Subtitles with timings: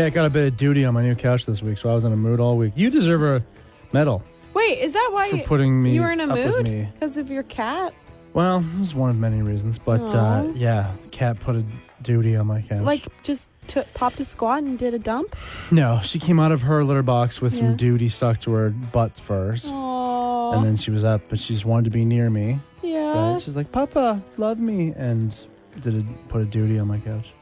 [0.00, 2.04] Cat got a bit of duty on my new couch this week, so I was
[2.04, 2.72] in a mood all week.
[2.74, 3.44] You deserve a
[3.92, 4.22] medal
[4.54, 6.88] Wait, is that why for putting me you were in a up with mood me.
[6.94, 7.92] because of your cat?
[8.32, 10.52] Well, it was one of many reasons, but uh, Aw.
[10.54, 11.64] yeah, the cat put a
[12.00, 12.80] duty on my couch.
[12.82, 15.36] Like just took popped a squat and did a dump?
[15.70, 17.58] no, she came out of her litter box with Yeah.
[17.60, 21.52] some duty stuck to her butt first, Oh, and then she was up, but she
[21.52, 22.58] just wanted to be near me.
[22.82, 23.32] yeah.
[23.34, 23.42] Right?
[23.42, 25.36] She's like, "Papa, love me," and
[25.82, 27.32] did a, put a duty on my couch.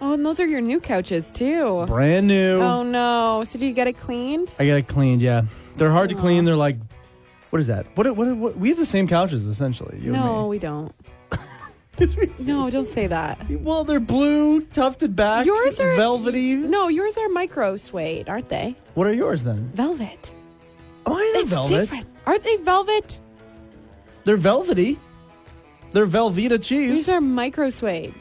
[0.00, 1.84] Oh, and those are your new couches too.
[1.86, 2.60] Brand new.
[2.60, 3.42] Oh no!
[3.44, 4.54] So do you get it cleaned?
[4.58, 5.22] I got it cleaned.
[5.22, 5.42] Yeah,
[5.76, 6.44] they're hard to clean.
[6.44, 6.76] They're like,
[7.50, 7.86] what is that?
[7.96, 8.36] What, what?
[8.36, 8.56] What?
[8.56, 9.98] We have the same couches essentially.
[10.00, 10.92] You no, and we don't.
[12.00, 12.30] me.
[12.40, 13.38] No, don't say that.
[13.50, 16.54] Well, they're blue, tufted back, Yours are- velvety.
[16.54, 18.76] No, yours are micro suede, aren't they?
[18.94, 19.70] What are yours then?
[19.74, 20.32] Velvet.
[21.06, 21.70] Oh, Mine are It's velvet.
[21.90, 22.06] different.
[22.26, 23.20] Aren't they velvet?
[24.24, 24.98] They're velvety.
[25.92, 26.90] They're Velveeta cheese.
[26.90, 28.14] These are micro suede.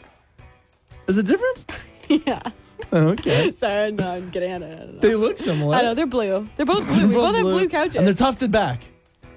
[1.07, 1.79] Is it different?
[2.27, 2.41] yeah.
[2.91, 3.51] Oh, okay.
[3.57, 5.01] Sorry, no, I'm getting at it.
[5.01, 5.75] They look similar.
[5.75, 6.47] I know they're blue.
[6.57, 7.07] They're both blue.
[7.07, 7.95] we both have blue couches.
[7.95, 8.81] and they're tufted back,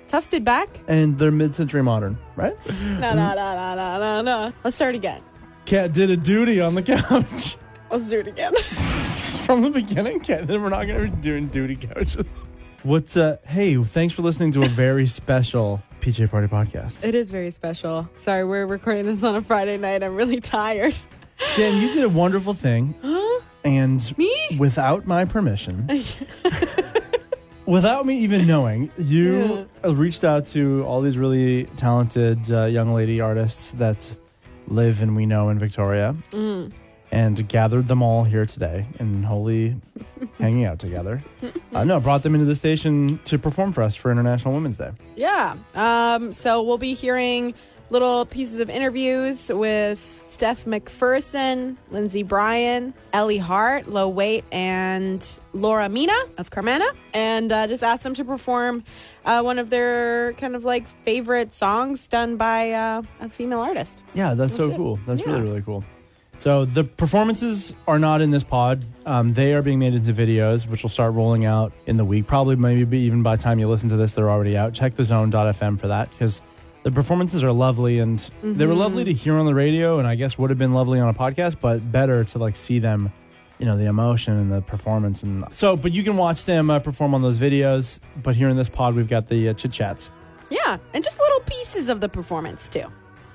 [0.09, 0.69] Tufted back?
[0.89, 2.57] and they're mid-century modern, right?
[2.69, 4.53] No, no, no, no, no, no, no.
[4.65, 5.23] Let's start again.
[5.65, 7.57] Cat did a duty on the couch
[7.91, 8.53] Let's do it again.
[8.55, 10.21] from the beginning.
[10.21, 12.45] Cat, Then we're not going to be doing duty couches.
[12.83, 13.37] What's uh?
[13.47, 17.05] Hey, thanks for listening to a very special PJ Party podcast.
[17.05, 18.09] it is very special.
[18.17, 20.03] Sorry, we're recording this on a Friday night.
[20.03, 20.97] I'm really tired.
[21.57, 23.41] Jen, you did a wonderful thing, Huh?
[23.65, 24.35] and Me?
[24.59, 25.89] without my permission,
[27.67, 32.91] without me even knowing, you uh reached out to all these really talented uh, young
[32.95, 34.11] lady artists that
[34.69, 36.71] live and we know in Victoria, Mm.
[37.11, 39.75] and gathered them all here today in holy
[40.39, 41.21] hanging out together.
[41.75, 44.91] Uh, no, brought them into the station to perform for us for International Women's Day.
[45.17, 45.57] Yeah.
[45.75, 47.55] Um, so we'll be hearing
[47.91, 55.89] little pieces of interviews with Steph Macpherson, Lindsay Bryan, Ellie Hart, Lo Waight, and Laura
[55.89, 56.91] Mina of Carmanah.
[57.13, 58.85] And uh, just asked them to perform
[59.25, 63.99] uh, one of their kind of like favorite songs done by uh, a female artist.
[64.15, 64.77] Yeah, that's, so it.
[64.77, 64.99] cool.
[65.07, 65.27] That's Yeah.
[65.33, 65.85] really, really cool.
[66.39, 68.83] So the performances are not in this pod.
[69.05, 72.27] Um, they are being made into videos, which will start rolling out in the week.
[72.27, 74.73] Probably, maybe even by the time you listen to this, they're already out.
[74.73, 76.41] Check the zone.fm for that because
[76.83, 80.15] the performances are lovely and they were lovely to hear on the radio, and I
[80.15, 83.13] guess would have been lovely on a podcast, but better to like see them.
[83.59, 85.77] You know the emotion and the performance, and so.
[85.77, 88.01] But you can watch them uh, perform on those videos.
[88.23, 90.11] But here in this pod, we've got the uh, chit chats.
[90.49, 90.79] Yeah.
[90.95, 92.87] And just little pieces of the performance too.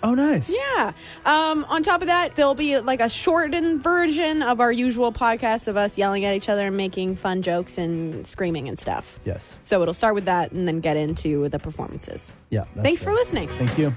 [0.07, 0.53] Oh, nice.
[0.55, 0.91] Yeah.
[1.25, 5.67] Um, on top of that, there'll be like a shortened version of our usual podcast
[5.67, 9.19] of us yelling at each other and making fun jokes and screaming and stuff.
[9.25, 9.57] Yes.
[9.63, 12.31] So it'll start with that and then get into the performances.
[12.51, 12.66] Yeah.
[12.83, 13.47] Thanks for listening.
[13.49, 13.95] Thank you.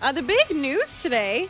[0.00, 1.48] Uh, the big news today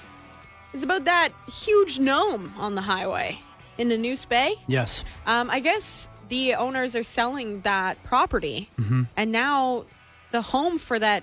[0.74, 3.40] is about that huge gnome on the highway
[3.78, 4.56] in the New Bay.
[4.66, 5.04] Yes.
[5.24, 9.02] Um, I guess the owners are selling that property, Mm-hmm.
[9.16, 9.84] and now
[10.32, 11.22] the home for that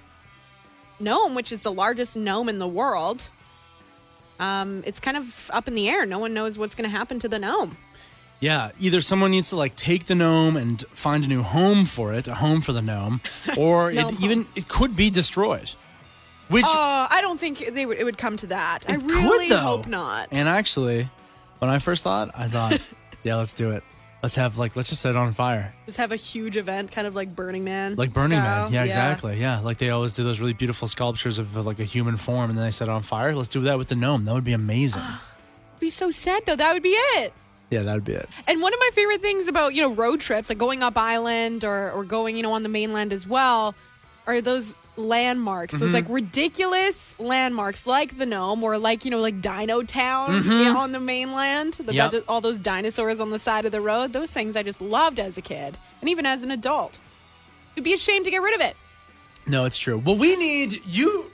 [0.99, 3.29] gnome, which is the largest gnome in the world,
[4.39, 6.05] um, it's kind of up in the air.
[6.05, 7.77] No one knows what's going to happen to the gnome.
[8.39, 12.13] Yeah, either someone needs to like take the gnome and find a new home for
[12.13, 13.19] it, a home for the gnome,
[13.57, 15.71] or Gnome it even it could be destroyed.
[16.47, 17.97] Which Oh, I don't think they would.
[17.99, 18.85] It would come to that.
[18.87, 19.57] I could, really though.
[19.57, 20.29] hope not.
[20.31, 21.09] and actually,
[21.59, 22.79] when I first thought, I thought,
[23.23, 23.83] yeah, let's do it.
[24.21, 27.07] Let's have like let's just set it on fire, Just have a huge event, kind
[27.07, 27.95] of like Burning Man.
[27.95, 28.65] like Burning style.
[28.65, 28.73] Man.
[28.73, 29.39] Yeah, exactly.
[29.39, 32.59] Yeah, like they always do those really beautiful sculptures of like a human form, and
[32.59, 33.33] then they set it on fire.
[33.33, 34.25] Let's do that with the gnome.
[34.25, 35.01] That would be amazing.
[35.79, 36.57] Be so sad though.
[36.57, 37.31] That would be it.
[37.69, 38.27] yeah, that would be it.
[38.47, 41.63] And one of my favorite things about, you know, road trips, like going up island
[41.63, 43.73] or, or going, you know, on the mainland as well,
[44.27, 45.73] are those landmarks.
[45.73, 45.85] Mm-hmm.
[45.85, 50.75] Those like ridiculous landmarks like the Gnome or like, you know, like Dino Town yeah,
[50.75, 51.73] on the mainland.
[51.73, 52.15] The, Mm-hmm.
[52.15, 52.23] Yep.
[52.27, 54.13] all those dinosaurs on the side of the road.
[54.13, 56.99] Those things I just loved as a kid and even as an adult.
[57.75, 58.75] It'd be a shame to get rid of it.
[59.47, 59.97] No, it's true.
[59.97, 61.31] Well, we need you.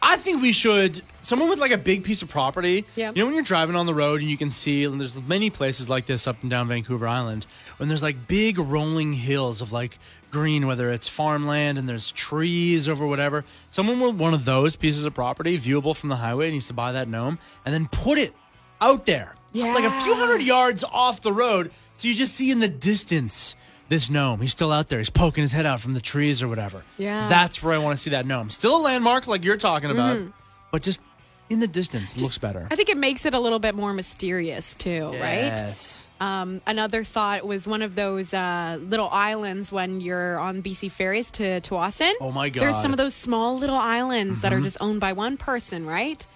[0.00, 2.86] I think we should someone with like a big piece of property.
[2.96, 3.10] Yeah.
[3.14, 5.50] You know when you're driving on the road and you can see, and there's many
[5.50, 7.46] places like this up and down Vancouver Island,
[7.76, 9.98] when there's like big rolling hills of like
[10.30, 13.44] green, whether it's farmland and there's trees over whatever.
[13.70, 16.92] Someone with one of those pieces of property, viewable from the highway, needs to buy
[16.92, 18.34] that gnome and then put it
[18.80, 22.60] out there, like a few hundred yards off the road, so you just see in
[22.60, 23.56] the distance.
[23.88, 24.98] This gnome, he's still out there.
[24.98, 26.82] He's poking his head out from the trees or whatever.
[26.98, 27.26] Yeah.
[27.28, 28.50] That's where I want to see that gnome.
[28.50, 30.32] Still a landmark like you're talking about, mm.
[30.70, 31.00] but just
[31.50, 32.60] in the distance, it looks better.
[32.60, 32.72] Mm-hmm.
[32.72, 35.44] I think it makes it a little bit more mysterious too, right?
[35.44, 36.06] Yes.
[36.20, 41.30] Um, another thought was one of those uh, little islands when you're on BC ferries
[41.32, 42.12] to Tsawwassen.
[42.20, 42.62] Oh my god!
[42.62, 46.26] There's some of those small little islands that are just owned by one person, right?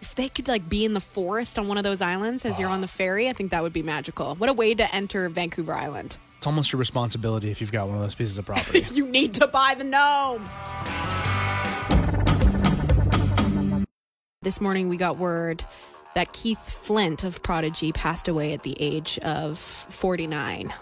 [0.00, 2.68] if they could like be in the forest on one of those islands as you're
[2.68, 4.34] on the ferry, I think that would be magical.
[4.36, 6.16] What a way to enter Vancouver Island.
[6.38, 8.86] It's almost your responsibility if you've got one of those pieces of property.
[8.92, 10.48] You need to buy the gnome.
[14.42, 15.66] This morning we got word
[16.14, 20.72] that Keith Flint of Prodigy passed away at the age of 49.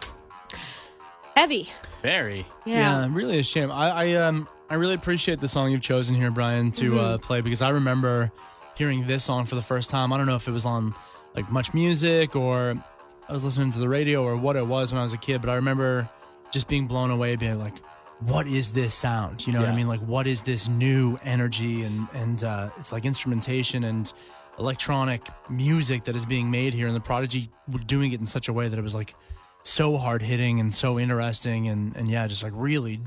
[1.34, 1.68] Heavy.
[2.00, 2.46] Very.
[2.64, 3.00] Yeah.
[3.00, 3.72] yeah really a shame.
[3.72, 7.40] I, I um I really appreciate the song you've chosen here, Brian, to uh, play
[7.40, 8.30] because I remember
[8.76, 10.12] hearing this song for the first time.
[10.12, 10.94] I don't know if it was on
[11.34, 12.80] like MuchMusic or
[13.28, 15.40] I was listening to the radio or what it was when I was a kid,
[15.40, 16.08] but I remember
[16.52, 17.74] just being blown away, being like,
[18.20, 19.88] "What is this sound?" You know what I mean?
[19.88, 24.12] Like, what is this new energy and and uh, it's like instrumentation and
[24.58, 28.48] electronic music that is being made here, and the Prodigy were doing it in such
[28.48, 29.14] a way that it was like
[29.62, 33.00] so hard hitting and so interesting and and yeah, just like really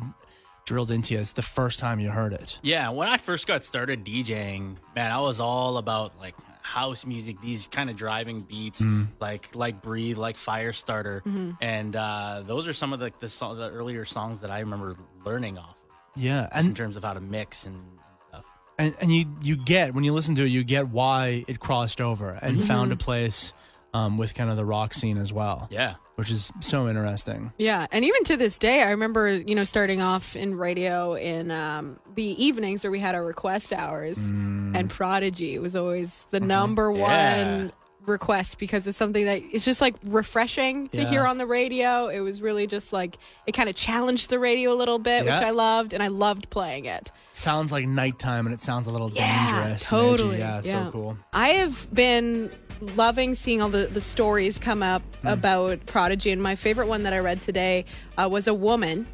[0.66, 1.20] drilled into you.
[1.20, 2.60] It's the first time you heard it.
[2.62, 7.42] Yeah, when I first got started DJing, man, I was all about like house music,
[7.42, 8.84] these kind of driving beats,
[9.20, 11.22] like like Breathe, like Firestarter,
[11.62, 14.96] and uh, those are some of the the, so- the earlier songs that I remember
[15.26, 15.76] learning off,
[16.16, 17.82] Of, Yeah, just in terms of how to mix and
[18.30, 18.46] stuff.
[18.78, 22.00] and, and you you get when you listen to it, you get why it crossed
[22.02, 23.54] over and found a place
[23.94, 25.68] um, with kind of the rock scene as well.
[25.72, 27.52] Yeah, which is so interesting.
[27.58, 31.50] Yeah, and even to this day, I remember you know starting off in radio in
[31.50, 36.92] um, the evenings where we had our request hours, and Prodigy was always the number
[36.92, 37.54] Yeah.
[37.58, 37.72] one
[38.06, 41.10] request because it's something that it's just like refreshing to Yeah.
[41.10, 42.08] hear on the radio.
[42.08, 45.34] It was really just like it kind of challenged the radio a little bit, which
[45.34, 47.12] I loved, and I loved playing it.
[47.32, 49.88] Sounds like nighttime and it sounds a little Yeah, dangerous.
[49.88, 50.38] totally.
[50.40, 50.86] Yeah, Yeah.
[50.86, 51.18] so cool.
[51.34, 52.50] I have been
[52.82, 57.14] loving seeing all the, the stories come up about Prodigy, and my favorite one that
[57.14, 57.86] I read today
[58.18, 59.08] uh, was a woman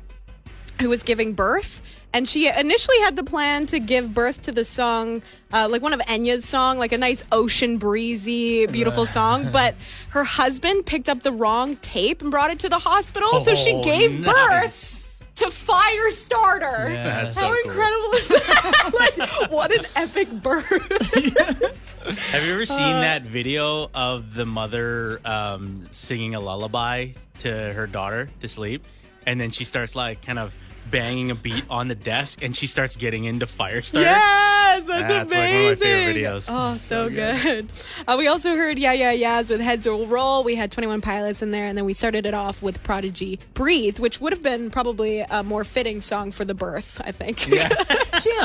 [0.82, 1.82] who was giving birth.
[2.14, 5.22] And she initially had the plan to give birth to the song,
[5.52, 9.50] uh, like one of Enya's song, like a nice ocean breezy, beautiful song.
[9.52, 9.76] But
[10.10, 13.74] her husband picked up the wrong tape and brought it to the hospital, so she
[13.74, 15.04] Oh, gave nice.
[15.04, 15.07] birth
[15.38, 16.90] to Firestarter.
[16.90, 17.72] Yeah, That's How so cool.
[17.72, 18.92] incredible is that?
[19.20, 20.66] like, what an epic birth.
[22.32, 27.74] Have you ever seen Uh, that video of the mother um, singing a lullaby to
[27.74, 28.86] her daughter to sleep,
[29.26, 30.56] and then she starts like kind of
[30.90, 34.02] banging a beat on the desk, and she starts getting into Firestarter?
[34.02, 35.64] Yes, that's, That's, like, amazing.
[35.64, 36.46] one of my favorite videos.
[36.50, 37.70] Oh, so, good.
[38.08, 40.44] Uh, we also heard Yeah Yeah Yeahs with Heads Will Roll.
[40.44, 44.00] We had 21 Pilots in there, and then we started it off with Prodigy Breathe,
[44.00, 47.48] which would have been probably a more fitting song for the birth, I think.
[47.48, 47.68] Yeah,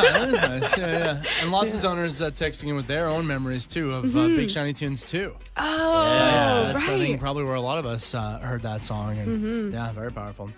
[0.02, 0.76] that is nice.
[0.78, 1.22] Yeah, yeah.
[1.40, 4.50] And lots of zoners uh, texting in with their own memories too of uh, Big
[4.50, 5.34] Shiny Tunes too.
[5.56, 6.96] oh, Yeah, That's right.
[6.96, 10.12] I think probably where a lot of us uh, heard that song, and yeah, very
[10.12, 10.50] powerful.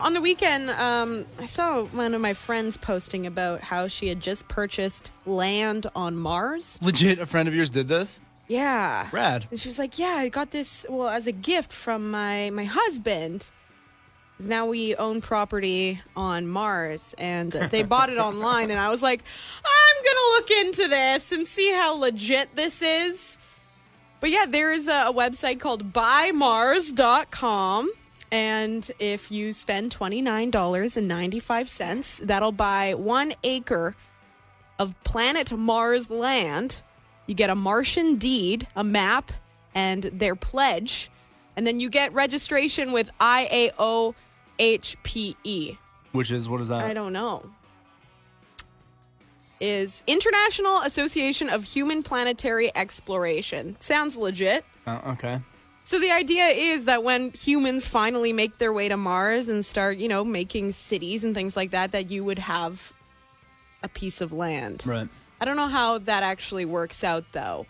[0.00, 4.18] On the weekend, um, I saw one of my friends posting about how she had
[4.18, 6.80] just purchased land on Mars.
[6.82, 8.18] Legit, a friend of yours did this.
[8.48, 9.06] Yeah.
[9.12, 9.46] Rad.
[9.52, 12.64] And she was like, "Yeah, I got this well as a gift from my my
[12.64, 13.46] husband.
[14.36, 18.72] 'Cause Now we own property on Mars, and uh, they bought it online.
[18.72, 19.22] And I was like,
[19.64, 23.38] I'm gonna look into this and see how legit this is.
[24.20, 27.92] But yeah, there is a, a website called buymars.com.
[28.34, 33.94] And if you spend $29.95, that'll buy one acre
[34.76, 36.80] of planet Mars land.
[37.28, 39.30] You get a Martian deed, a map,
[39.72, 41.12] and their pledge.
[41.56, 44.16] And then you get registration with IAOHPE.
[46.10, 46.82] Which is what is that?
[46.82, 47.48] I don't know.
[49.60, 53.76] Is International Association of Human Planetary Exploration.
[53.78, 54.64] Sounds legit.
[54.88, 55.40] Oh, okay.
[55.86, 59.98] So the idea is that when humans finally make their way to Mars and start,
[59.98, 62.92] you know, making cities and things like that, that you would have
[63.82, 64.82] a piece of land.
[64.86, 65.08] Right.
[65.40, 67.66] I don't know how that actually works out though.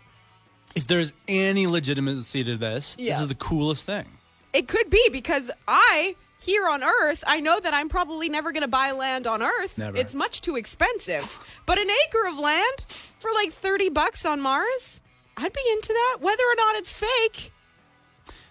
[0.75, 3.13] If there's any legitimacy to this, Yeah.
[3.13, 4.05] this is the coolest thing.
[4.53, 8.61] It could be because I here on Earth, I know that I'm probably never going
[8.61, 9.77] to buy land on Earth.
[9.77, 9.97] Never.
[9.97, 11.39] It's much too expensive.
[11.65, 12.85] But an acre of land
[13.19, 15.01] for like 30 bucks on Mars,
[15.35, 17.51] I'd be into that whether or not it's fake.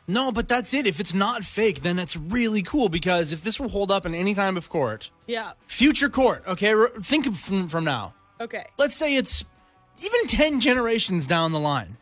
[0.07, 0.87] No, but that's it.
[0.87, 4.15] If it's not fake, then it's really cool because if this will hold up in
[4.15, 5.53] any time of court, Yeah.
[5.67, 8.13] future court, okay, re- think from, from now.
[8.41, 8.67] Okay.
[8.79, 9.45] Let's say it's
[10.05, 11.97] even 10 generations down the line.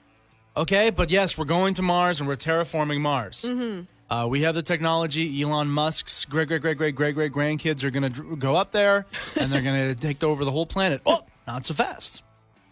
[0.56, 3.44] Okay, but yes, we're going to Mars and we're terraforming Mars.
[3.46, 3.82] Mm-hmm.
[4.12, 5.40] Uh, we have the technology.
[5.40, 8.72] Elon Musk's great, great, great, great, great, great grandkids are going to dr- go up
[8.72, 9.06] there
[9.36, 11.00] and they're going to take over the whole planet.
[11.06, 12.22] Oh, not so fast.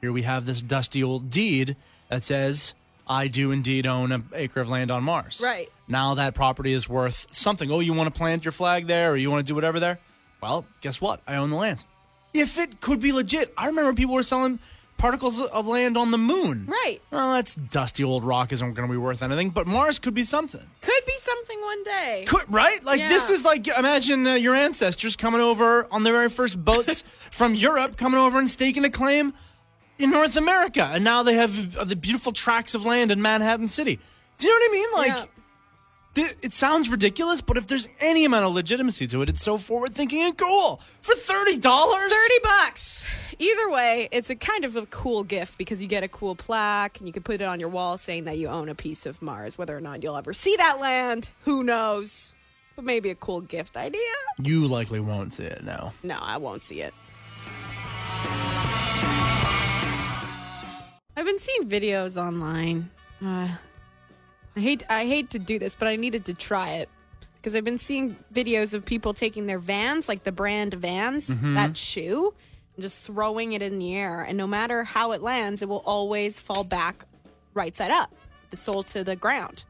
[0.01, 1.77] Here we have this dusty old deed
[2.09, 2.75] that says,
[3.11, 5.43] I do indeed own an acre of land on Mars.
[5.45, 5.69] Right.
[5.89, 7.69] Now that property is worth something.
[7.71, 9.99] Oh, you want to plant your flag there or you want to do whatever there?
[10.41, 11.21] Well, guess what?
[11.27, 11.85] I own the land.
[12.33, 13.53] if it could be legit.
[13.59, 14.61] I remember people were selling
[14.97, 16.67] particles of land on the moon.
[16.69, 17.01] Right.
[17.11, 20.23] Well, that's dusty old rock isn't going to be worth anything, but Mars could be
[20.25, 20.65] something.
[20.81, 22.25] Could be something one day.
[22.29, 22.85] Could, right?
[22.85, 27.03] Like this is like imagine uh, your ancestors coming over on their very first boats
[27.33, 29.33] from Europe, coming over and staking a claim
[30.01, 33.99] in North America, and now they have the beautiful tracts of land in Manhattan City.
[34.39, 34.89] Do you know what I mean?
[35.17, 35.29] Like.
[36.17, 36.25] Yeah.
[36.27, 39.59] th- It sounds ridiculous, but if there's any amount of legitimacy to it, it's so
[39.59, 40.81] forward thinking and cool.
[41.03, 41.63] For $30?
[41.63, 43.07] 30 bucks.
[43.39, 46.99] Either way, it's a kind of a cool gift because you get a cool plaque
[46.99, 49.23] and you can put it on your wall saying that you own a piece of
[49.23, 49.57] Mars.
[49.57, 52.35] Whether or not you'll ever see that land, who knows?
[52.77, 54.01] But maybe a cool gift idea.
[54.43, 55.93] You likely won't see it now.
[56.03, 56.93] No, I won't see it.
[61.21, 62.89] I've been seeing videos online.
[63.23, 63.49] Uh,
[64.57, 66.89] I hate I hate to do this, but I needed to try it
[67.37, 71.77] because I've been seeing videos of people taking their Vans, like the brand Vans, that
[71.77, 72.33] shoe,
[72.75, 75.83] and just throwing it in the air, and no matter how it lands, it will
[75.85, 77.05] always fall back
[77.53, 78.11] right side up,
[78.49, 79.65] the sole to the ground.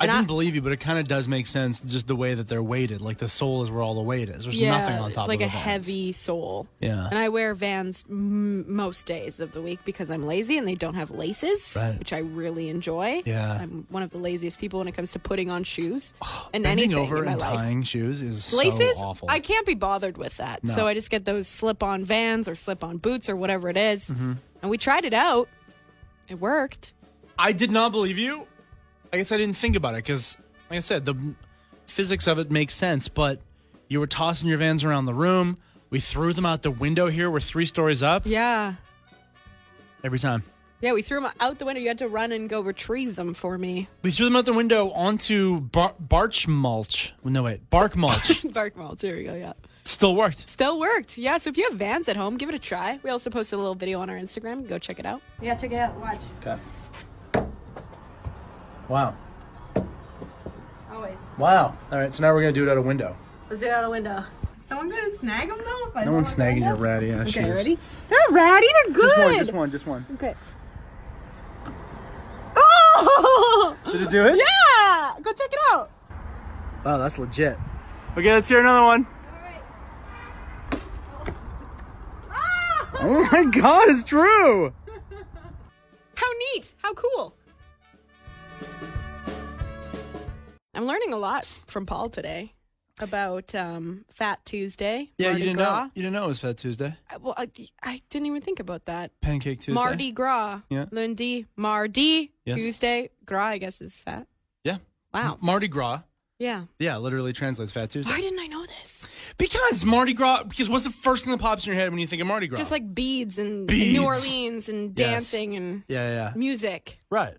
[0.00, 2.16] I And didn't I- believe you, but it kind of does make sense just the
[2.16, 3.02] way that they're weighted.
[3.02, 4.44] Like the sole is where all the weight is.
[4.44, 6.66] There's nothing on top it's like of a heavy sole.
[6.80, 7.06] Yeah.
[7.06, 10.74] And I wear Vans m- most days of the week because I'm lazy and they
[10.74, 11.98] don't have laces, Right.
[11.98, 13.22] which I really enjoy.
[13.26, 13.58] Yeah.
[13.60, 16.14] I'm one of the laziest people when it comes to putting on shoes
[16.54, 17.56] and anything over in my and life.
[17.56, 19.28] tying shoes is Laces, so awful.
[19.30, 20.64] I can't be bothered with that.
[20.64, 20.74] No.
[20.74, 24.08] So I just get those slip-on Vans or slip-on boots or whatever it is.
[24.08, 24.32] Mm-hmm.
[24.62, 25.48] And we tried it out.
[26.26, 26.94] It worked.
[27.38, 28.46] I did not believe you.
[29.12, 30.38] I guess I didn't think about it because,
[30.70, 31.14] like I said, the
[31.86, 33.08] physics of it makes sense.
[33.08, 33.40] But
[33.88, 35.58] you were tossing your vans around the room.
[35.90, 37.28] We threw them out the window here.
[37.30, 38.74] We're three stories up Yeah.
[40.04, 40.44] every time.
[40.82, 41.80] Yeah, we threw them out the window.
[41.82, 43.88] You had to run and go retrieve them for me.
[44.02, 47.12] We threw them out the window onto bar- barch mulch.
[47.22, 48.42] No, wait, bark mulch.
[48.54, 49.02] Bark mulch.
[49.02, 49.34] Here we go.
[49.34, 49.52] Yeah.
[49.84, 50.48] Still worked.
[50.48, 51.18] Still worked.
[51.18, 52.98] Yeah, so if you have vans at home, give it a try.
[53.02, 54.66] We also posted a little video on our Instagram.
[54.68, 55.20] Go check it out.
[55.42, 55.96] Yeah, check it out.
[56.00, 56.20] Watch.
[56.40, 56.56] Okay.
[58.90, 59.14] Wow.
[60.90, 61.18] Always.
[61.38, 61.78] Wow.
[61.92, 63.16] All right, so now we're going to do it out a window.
[63.48, 64.24] Let's do it out a window.
[64.58, 65.88] Someone gonna snag them though?
[65.88, 67.48] If I No don't one's snagging your ratty ass Okay, shoes.
[67.56, 67.78] ready?
[68.08, 68.66] They're not ratty.
[68.84, 69.02] They're good.
[69.02, 70.06] Just one, just one, just one.
[70.14, 70.34] Okay.
[73.02, 73.76] Oh!
[73.90, 74.36] Did it do it?
[74.36, 75.14] yeah!
[75.22, 75.90] Go check it out.
[76.84, 77.56] Wow, that's legit.
[78.16, 79.06] Okay, let's hear another one.
[82.30, 82.90] Ah!
[83.00, 84.72] Oh my god, it's true!
[86.14, 86.74] How neat!
[86.82, 87.34] How cool!
[90.74, 92.54] I'm learning a lot from Paul today
[93.00, 95.10] about um, Fat Tuesday.
[95.18, 95.84] Yeah, Mardi you didn't Gras.
[95.84, 95.90] know.
[95.94, 96.94] You didn't know it was Fat Tuesday.
[97.10, 97.48] I, well, I,
[97.82, 99.10] I didn't even think about that.
[99.20, 99.72] Pancake Tuesday.
[99.74, 100.60] Mardi Gras.
[100.70, 100.86] Yeah.
[100.90, 101.46] Lundi.
[101.56, 102.32] Mardi.
[102.44, 102.58] Yes.
[102.58, 103.10] Tuesday.
[103.26, 104.26] Gras, I guess, is fat.
[104.64, 104.78] Yeah.
[105.12, 105.38] Wow.
[105.40, 106.02] Mardi Gras.
[106.38, 106.64] Yeah.
[106.78, 108.10] Yeah, literally translates Fat Tuesday.
[108.10, 109.06] Why didn't I know this?
[109.36, 110.44] Because Mardi Gras.
[110.44, 112.46] Because what's the first thing that pops in your head when you think of Mardi
[112.46, 112.56] Gras?
[112.58, 113.98] Just like beads and Beads.
[113.98, 115.06] New Orleans and Yes.
[115.10, 116.32] dancing and yeah, yeah, yeah.
[116.36, 116.98] music.
[117.10, 117.34] Right.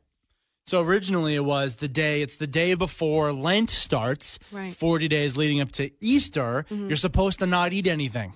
[0.71, 4.69] So originally it was the day, it's the day before Lent starts, Right.
[4.69, 4.75] Mm-hmm.
[4.75, 6.65] 40 days leading up to Easter.
[6.69, 8.35] You're supposed to not eat anything.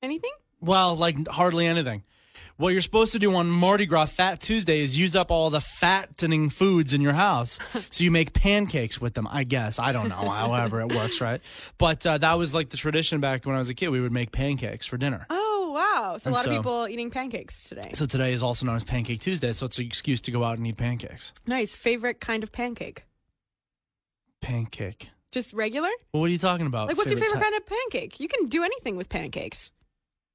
[0.00, 0.30] Anything?
[0.60, 2.04] Well, like hardly anything.
[2.56, 5.60] What you're supposed to do on Mardi Gras Fat Tuesday is use up all the
[5.60, 7.58] fattening foods in your house.
[7.90, 9.80] so you make pancakes with them, I guess.
[9.80, 11.40] I don't know, however it works, right?
[11.78, 13.88] But uh, that was like the tradition back when I was a kid.
[13.88, 15.26] We would make pancakes for dinner.
[15.30, 16.16] Oh, wow.
[16.18, 17.90] So a And lot so- of people eating pancakes today.
[17.94, 20.58] So today is also known as Pancake Tuesday, so it's an excuse to go out
[20.58, 21.32] and eat pancakes.
[21.46, 21.76] Nice.
[21.76, 23.04] Favorite kind of pancake?
[24.40, 25.10] Pancake.
[25.32, 25.90] Just regular?
[26.12, 26.88] Well, what are you talking about?
[26.88, 28.20] Like, what's your favorite kind of pancake?
[28.20, 29.70] You can do anything with pancakes.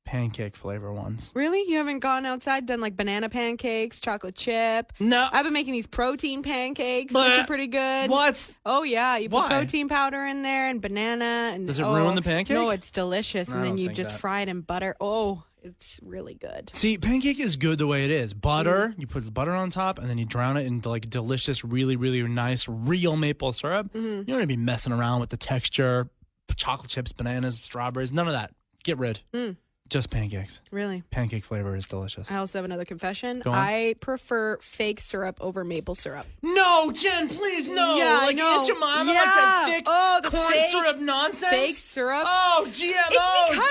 [0.05, 1.31] Pancake flavor ones.
[1.35, 1.63] Really?
[1.69, 4.91] You haven't gone outside, done like banana pancakes, chocolate chip?
[4.99, 5.29] No.
[5.31, 8.09] I've been making these protein pancakes, which are pretty good.
[8.09, 8.49] What?
[8.65, 9.47] Oh yeah, you put Why?
[9.49, 12.55] protein powder in there and banana and Does it oh, ruin the pancake?
[12.55, 14.19] No, it's delicious, I and then don't you think just that.
[14.19, 14.95] fry it in butter.
[14.99, 16.71] Oh, it's really good.
[16.73, 18.33] See, pancake is good the way it is.
[18.33, 18.99] Butter, Mm.
[19.01, 21.95] you put the butter on top, and then you drown it in like delicious, really,
[21.95, 23.93] really nice, real maple syrup.
[23.93, 24.05] Mm-hmm.
[24.07, 26.09] You don't want to be messing around with the texture,
[26.57, 28.51] chocolate chips, bananas, strawberries, none of that.
[28.83, 29.21] Get rid.
[29.33, 29.55] Mm.
[29.91, 30.61] Just pancakes.
[30.71, 31.03] Really.
[31.11, 32.31] Pancake flavor is delicious.
[32.31, 33.41] I also have another confession.
[33.41, 33.57] Go on.
[33.57, 36.25] I prefer fake syrup over maple syrup.
[36.41, 37.97] No, Jen, please, no.
[37.97, 38.59] Yeah, I like know.
[38.59, 39.25] Aunt Jemima, like Yeah.
[39.25, 41.51] that thick Oh, the corn fake- syrup nonsense.
[41.51, 42.23] Fake syrup.
[42.25, 42.71] Oh, GMOs.
[42.71, 43.65] It's because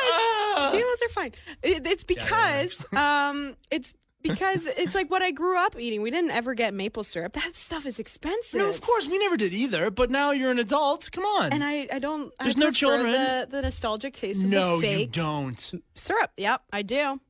[0.59, 0.71] ah.
[0.75, 1.33] GMOs are fine.
[1.63, 6.03] It, it's Yeah, because um, it's because it's like what I grew up eating.
[6.03, 7.33] We didn't ever get maple syrup.
[7.35, 8.59] That stuff is expensive.
[8.59, 9.91] No, of course we never did either.
[9.91, 11.09] But now you're an adult.
[11.13, 11.53] Come on.
[11.53, 12.33] And I, I don't.
[12.41, 13.13] There's I no children.
[13.13, 15.73] The, the nostalgic taste of no, the fake you don't.
[15.95, 16.31] syrup.
[16.37, 17.21] Yep, I do.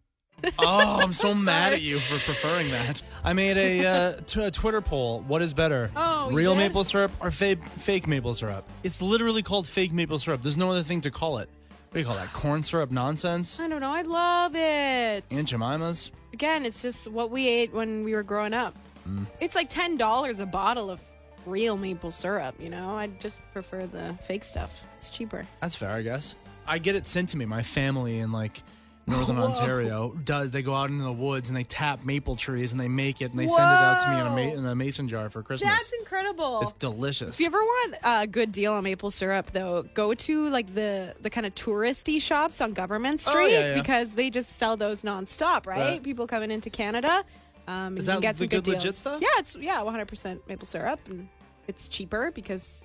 [0.58, 3.02] Oh, I'm so mad at you for preferring that.
[3.22, 5.20] I made a, uh, t- a Twitter poll.
[5.28, 6.58] What is better, Oh, real yeah?
[6.68, 8.66] maple syrup or fake fake maple syrup?
[8.82, 10.42] It's literally called fake maple syrup.
[10.42, 11.50] There's no other thing to call it.
[11.90, 12.32] What do you call that?
[12.32, 13.58] Corn syrup nonsense?
[13.58, 13.92] I don't know.
[13.92, 15.24] I love it.
[15.32, 16.12] Aunt Jemima's?
[16.32, 18.78] Again, it's just what we ate when we were growing up.
[19.08, 19.26] Mm.
[19.40, 21.02] It's like ten dollars a bottle of
[21.46, 22.54] real maple syrup.
[22.60, 24.84] You know, I just prefer the fake stuff.
[24.98, 25.48] It's cheaper.
[25.60, 26.36] That's fair, I guess.
[26.64, 27.44] I get it sent to me.
[27.44, 28.62] My family and like
[29.10, 29.46] Northern Whoa.
[29.48, 30.50] Ontario does.
[30.50, 33.30] They go out into the woods and they tap maple trees and they make it
[33.32, 35.42] and they send it out to me in a, ma- in a mason jar for
[35.42, 35.68] Christmas.
[35.70, 36.60] That's incredible.
[36.62, 37.36] it's delicious.
[37.36, 41.14] If you ever want a good deal on maple syrup, though, go to like the
[41.20, 43.74] the kind of touristy shops on Government Oh, Street yeah, yeah.
[43.82, 45.78] because they just sell those nonstop, right?
[45.78, 46.02] Right.
[46.02, 47.24] People coming into Canada.
[47.68, 48.76] Um, Is and that the some good, deals.
[48.76, 49.20] legit stuff?
[49.22, 51.28] Yeah, it's yeah, 100 percent maple syrup, and
[51.68, 52.84] it's cheaper because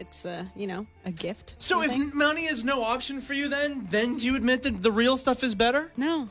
[0.00, 1.54] it's uh, you know a gift.
[1.58, 2.02] so kind thing.
[2.08, 5.16] if money is no option for you, then then do you admit that the real
[5.16, 5.90] stuff is better?
[5.96, 6.28] no,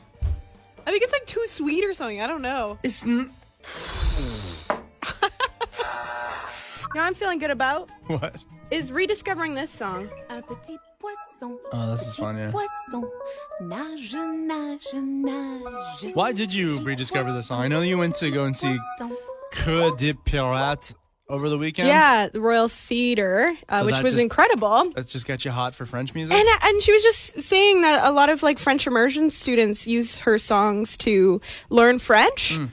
[0.86, 2.20] I think it's like too sweet or something.
[2.20, 2.78] I don't know.
[2.82, 3.30] It's n-
[6.94, 8.36] You know, I'm feeling good about what?
[8.70, 10.08] is rediscovering this song.
[10.30, 11.58] Un petit poisson.
[11.72, 12.52] Oh, this is fun, yeah.
[12.52, 13.10] Poisson.
[13.62, 16.14] Nage, nage, nage.
[16.14, 17.60] Why did you rediscover this song?
[17.62, 19.16] I know you went to go and see Poisson.
[19.52, 20.94] Coeur de Pirate
[21.28, 21.88] over the weekend.
[21.88, 24.90] Yeah, the Royal Theater, uh, So which was just- incredible.
[24.94, 26.34] That just got you hot for French music.
[26.36, 30.18] And and she was just saying that a lot of like French immersion students use
[30.18, 31.40] her songs to
[31.70, 32.54] learn French.
[32.56, 32.70] Mm.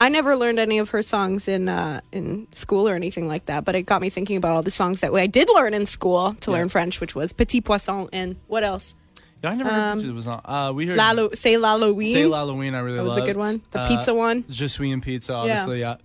[0.00, 3.64] I never learned any of her songs in uh, in school or anything like that,
[3.64, 6.34] but it got me thinking about all the songs that I did learn in school
[6.42, 6.58] to Yeah.
[6.58, 8.94] learn French, which was Petit Poisson and what else?
[9.42, 10.40] Yeah, I never heard Um, it was on.
[10.44, 12.12] Uh, we heard Lalo, say L'Halloween.
[12.14, 12.74] Say Halloween.
[12.74, 13.62] I really That was a good one.
[13.70, 14.44] The Uh, pizza one.
[14.50, 15.80] Just We and pizza, obviously.
[15.80, 15.96] Yeah.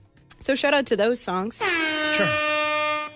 [0.44, 1.62] So shout out to those songs.
[2.16, 3.10] Sure.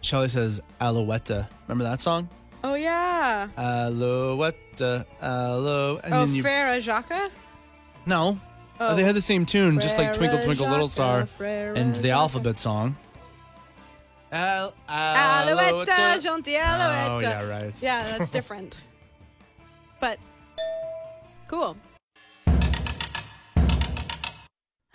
[0.00, 1.48] Shelly says Alouette.
[1.68, 2.28] Remember that song?
[2.64, 3.48] Oh yeah.
[3.56, 6.00] Alouette, aloe.
[6.02, 7.30] And oh, then you Frere Jacques.
[8.04, 8.38] no,
[8.80, 8.96] uh, Oh.
[8.96, 12.10] they had the same tune, just like Twinkle Twinkle Little Star, Frere and the Jacques.
[12.12, 12.96] alphabet song.
[14.32, 15.86] Al- Alouette,
[16.20, 17.10] gentil alouette.
[17.10, 17.74] Oh yeah, right.
[17.82, 18.78] Yeah, that's different.
[20.00, 20.18] but
[21.48, 21.76] cool.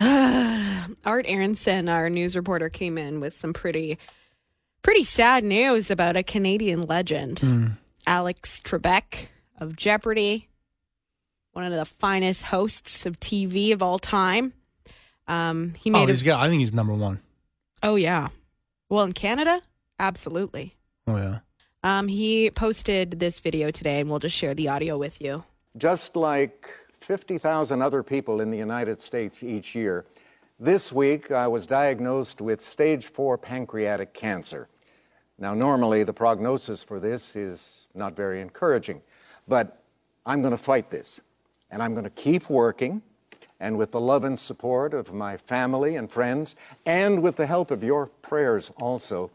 [0.00, 3.98] Art Aronson, our news reporter, came in with some pretty,
[4.82, 7.66] pretty sad news about a Canadian legend, Hmm.
[8.06, 9.26] Alex Trebek
[9.58, 10.48] of Jeopardy,
[11.52, 14.52] one of the finest hosts of TV of all time.
[15.26, 16.40] Um, he made Oh, a- he's got.
[16.40, 17.20] I think he's number one.
[17.82, 18.28] oh yeah,
[18.88, 19.60] well in Canada,
[19.98, 20.74] absolutely.
[21.06, 21.38] Oh yeah.
[21.84, 25.44] Um, he posted this video today, and we'll just share the audio with you.
[25.76, 26.68] Just like
[27.00, 30.04] 50,000 other people in the United States each year,
[30.60, 34.68] this week I was diagnosed with stage four pancreatic cancer.
[35.38, 39.02] Now, normally the prognosis for this is not very encouraging,
[39.46, 39.82] but
[40.26, 41.20] I'm going to fight this,
[41.70, 43.02] and I'm going to keep working.
[43.60, 46.54] And with the love and support of my family and friends,
[46.86, 49.30] and with the help of your prayers also,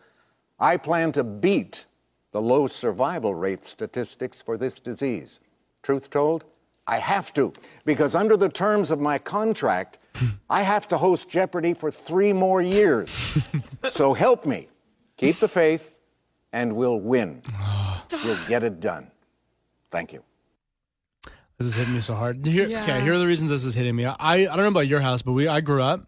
[0.59, 1.85] I plan to beat
[2.31, 5.39] the low survival rate statistics for this disease.
[5.81, 6.45] Truth told,
[6.85, 7.53] I have to,
[7.85, 9.99] because under the terms of my contract,
[10.49, 13.09] I have to host Jeopardy for three more years.
[13.91, 14.67] so help me.
[15.17, 15.93] Keep the faith,
[16.51, 17.41] and we'll win.
[18.25, 19.09] We'll get it done.
[19.89, 20.23] Thank you.
[21.57, 22.45] This is hitting me so hard.
[22.45, 22.83] Here, Yeah.
[22.83, 24.05] Okay, here are the reasons this is hitting me.
[24.05, 26.07] I I don't know about your house, but we I grew up.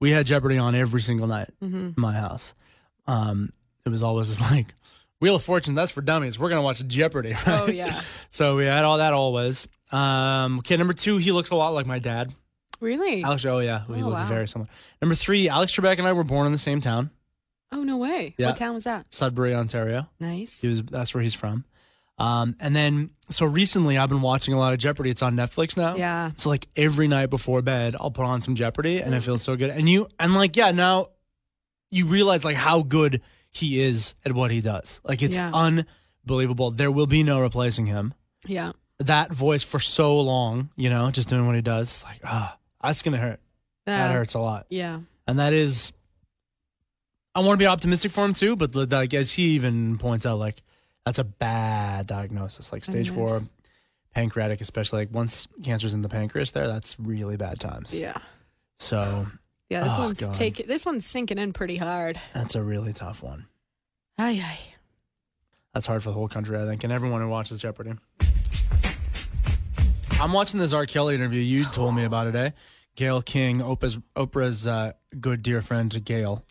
[0.00, 1.76] We had Jeopardy on every single night Mm-hmm.
[1.76, 2.54] in my house.
[3.06, 3.52] Um,
[3.84, 4.74] it was always just like
[5.20, 5.74] Wheel of Fortune.
[5.74, 6.38] That's for dummies.
[6.38, 7.32] We're gonna watch Jeopardy.
[7.46, 7.60] Right?
[7.62, 8.00] Oh, yeah.
[8.28, 9.66] so we had all that always.
[9.92, 12.34] Um, okay, number two, he looks a lot like my dad.
[12.80, 13.22] Really?
[13.22, 13.44] Alex.
[13.44, 14.26] Oh yeah, we Oh, look wow.
[14.26, 14.68] very similar.
[15.00, 17.10] Number three, Alex Trebek and I were born in the same town,
[17.70, 18.34] Oh no way!
[18.38, 18.48] Yeah.
[18.48, 19.06] What town was that?
[19.10, 20.08] Sudbury, Ontario.
[20.20, 20.60] Nice.
[20.60, 21.64] He was that's where he's from.
[22.18, 25.10] Um, and then so recently I've been watching a lot of Jeopardy.
[25.10, 25.96] It's on Netflix now.
[25.96, 26.32] Yeah.
[26.36, 29.56] So like every night before bed, I'll put on some Jeopardy, and it feels so
[29.56, 29.70] good.
[29.70, 31.08] And you and like yeah, now
[31.90, 35.00] you realize like how good he is at what he does.
[35.04, 35.50] Like it's Yeah.
[35.54, 36.70] unbelievable.
[36.72, 38.12] There will be no replacing him.
[38.46, 38.72] Yeah.
[39.06, 42.02] That voice for so long, you know, just doing what he does.
[42.04, 43.40] Like ah, that's gonna hurt.
[43.86, 44.66] That Uh, hurts a lot.
[44.70, 45.00] Yeah.
[45.26, 45.92] And that is,
[47.34, 50.38] I want to be optimistic for him too, but like as he even points out,
[50.38, 50.62] like
[51.04, 53.42] that's a bad diagnosis, like stage four
[54.14, 57.98] pancreatic, especially like once cancer's in the pancreas, there that's really bad times.
[57.98, 58.18] Yeah.
[58.78, 59.26] So
[59.68, 59.84] Yeah.
[59.84, 60.34] This Oh, one's God.
[60.34, 60.66] take.
[60.66, 62.20] This one's sinking in pretty hard.
[62.34, 63.46] that's a really tough one.
[64.18, 64.58] Aye aye.
[65.72, 67.94] That's hard for the whole country, I think, and everyone who watches Jeopardy.
[70.22, 70.86] I'm watching this R.
[70.86, 71.40] Kelly interview.
[71.40, 72.50] You told me about it, eh?
[72.94, 76.44] Gayle King, Oprah's, Oprah's uh, good dear friend Gayle,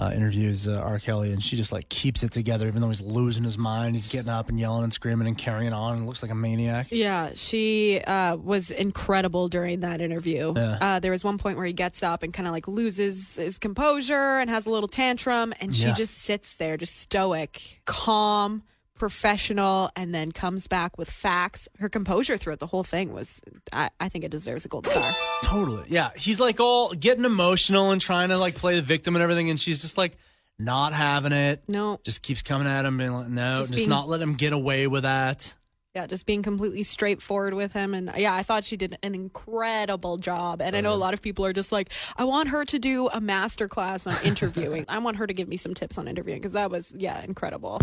[0.00, 0.98] uh, interviews uh, R.
[0.98, 3.94] Kelly, and she just like keeps it together, even though he's losing his mind.
[3.94, 6.88] He's getting up and yelling and screaming and carrying on, and looks like a maniac.
[6.90, 10.52] Yeah, she uh, was incredible during that interview.
[10.56, 10.78] Yeah.
[10.80, 13.58] Uh, there was one point where he gets up and kind of like loses his
[13.60, 15.94] composure and has a little tantrum, and she Yeah.
[15.94, 18.64] just sits there, just stoic, calm,
[18.96, 21.68] professional and then comes back with facts.
[21.78, 23.40] Her composure throughout the whole thing was,
[23.72, 25.12] I, I think it deserves a gold star.
[25.42, 25.84] Totally.
[25.88, 26.10] Yeah.
[26.16, 29.50] He's like all getting emotional and trying to like play the victim and everything.
[29.50, 30.16] And she's just like
[30.58, 31.62] not having it.
[31.68, 31.98] No.
[32.04, 34.52] Just keeps coming at him and like, no, Just just, being- not let him get
[34.52, 35.54] away with that.
[35.96, 37.94] Yeah, just being completely straightforward with him.
[37.94, 40.60] And yeah, I thought she did an incredible job.
[40.60, 43.06] And I know a lot of people are just like, I want her to do
[43.10, 44.86] a master class on interviewing.
[44.88, 47.80] I want her to give me some tips on interviewing because that was, yeah, incredible.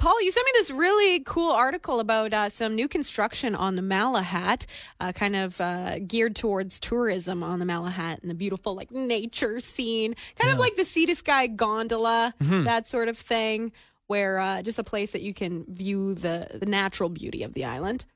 [0.00, 3.82] Paul, you sent me this really cool article about uh, some new construction on the
[3.82, 4.64] Malahat,
[4.98, 9.60] uh, kind of uh, geared towards tourism on the Malahat and the beautiful like nature
[9.60, 13.72] scene, kind of like the Sea to Sky gondola, that sort of thing,
[14.06, 17.66] where uh, just a place that you can view the, the natural beauty of the
[17.66, 18.06] island.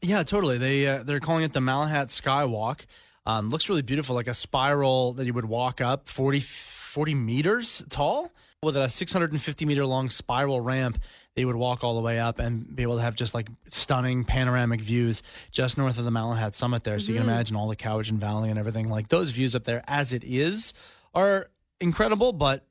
[0.00, 0.56] Yeah, totally.
[0.56, 2.86] They uh, they're calling it the Malahat Skywalk.
[3.26, 7.84] Um, looks really beautiful, like a spiral that you would walk up 40, 40 meters
[7.90, 8.30] tall
[8.66, 10.98] with a 650 meter long spiral ramp.
[11.34, 14.24] They would walk all the way up and be able to have just like stunning
[14.24, 16.98] panoramic views just north of the Malahat summit there.
[16.98, 17.32] So you can mm-hmm.
[17.34, 18.88] imagine all the Cowichan Valley and everything.
[18.88, 20.74] Like those views up there as it is
[21.14, 21.48] are
[21.80, 22.66] incredible, but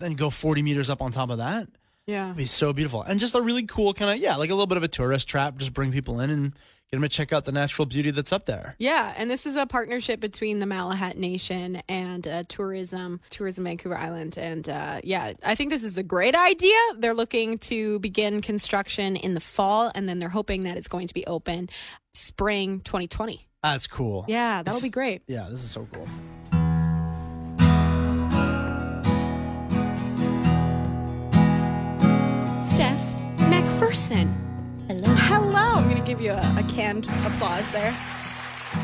[0.00, 1.68] then go 40 meters up on top of that.
[2.06, 2.26] Yeah.
[2.26, 3.02] It'd be so beautiful.
[3.02, 5.28] And just a really cool kind of, yeah, like a little bit of a tourist
[5.28, 5.56] trap.
[5.56, 6.52] Just bring people in and
[6.90, 8.76] get them to check out the natural beauty that's up there.
[8.78, 13.96] Yeah, and this is a partnership between the Malahat Nation and uh, tourism, tourism Vancouver
[13.96, 16.76] Island, and uh, yeah, I think this is a great idea.
[16.98, 21.08] They're looking to begin construction in the fall, and then they're hoping that it's going
[21.08, 21.68] to be open
[22.12, 23.46] spring 2020.
[23.62, 24.24] That's cool.
[24.28, 25.22] Yeah, that'll be great.
[25.28, 26.06] Yeah, this is so cool.
[32.68, 33.00] Steph
[33.48, 34.43] Macpherson.
[34.86, 35.14] Hello.
[35.14, 35.58] Hello.
[35.58, 37.96] I'm going to give you a, a canned applause there.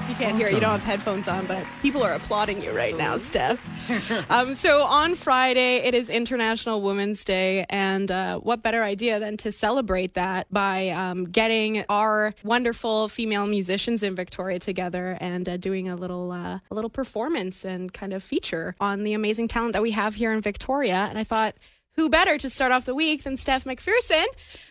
[0.09, 0.55] You can't hear it.
[0.55, 3.61] You don't have headphones on, but people are applauding you right now, Steph.
[4.31, 9.37] um, so on Friday, it is International Women's Day, and uh, what better idea than
[9.39, 15.59] to celebrate that by um, getting our wonderful female musicians in Victoria together and uh,
[15.59, 19.75] doing a little uh, a little performance and kind of feature on the amazing talent
[19.75, 21.09] that we have here in Victoria.
[21.11, 21.57] And I thought
[21.97, 24.27] who better to start off the week than Steph Macpherson,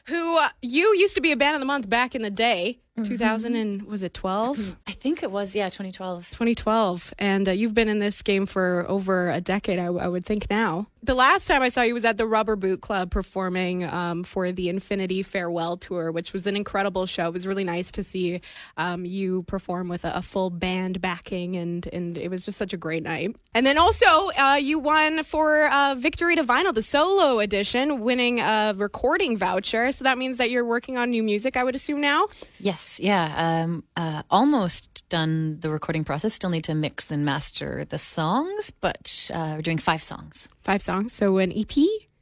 [0.06, 2.80] who uh, you used to be a band of the month back in the day,
[3.06, 4.76] 2000 and was it 12?
[4.88, 6.30] I think it was, yeah, 2012.
[6.30, 10.50] 2012, and uh, you've been in this game for over a decade, I would think
[10.50, 10.88] now.
[11.02, 14.52] The last time I saw you was at the Rubber Boot Club performing um, for
[14.52, 17.28] the Infinity Farewell Tour, which was an incredible show.
[17.28, 18.42] It was really nice to see
[18.76, 22.74] um, you perform with a, a full band backing, and and it was just such
[22.74, 23.34] a great night.
[23.54, 28.42] And then also, uh, you won for uh, Victory to Vinyl, the solo edition, winning
[28.42, 29.94] a recording voucher.
[29.94, 32.28] So that means that you're working on new music, I would assume now.
[32.60, 33.34] Yes, yeah.
[33.64, 36.34] Um, uh, almost done the recording process.
[36.34, 40.48] Still need to mix and master the songs, but uh, we're doing five songs.
[40.64, 41.76] Five songs, so an EP.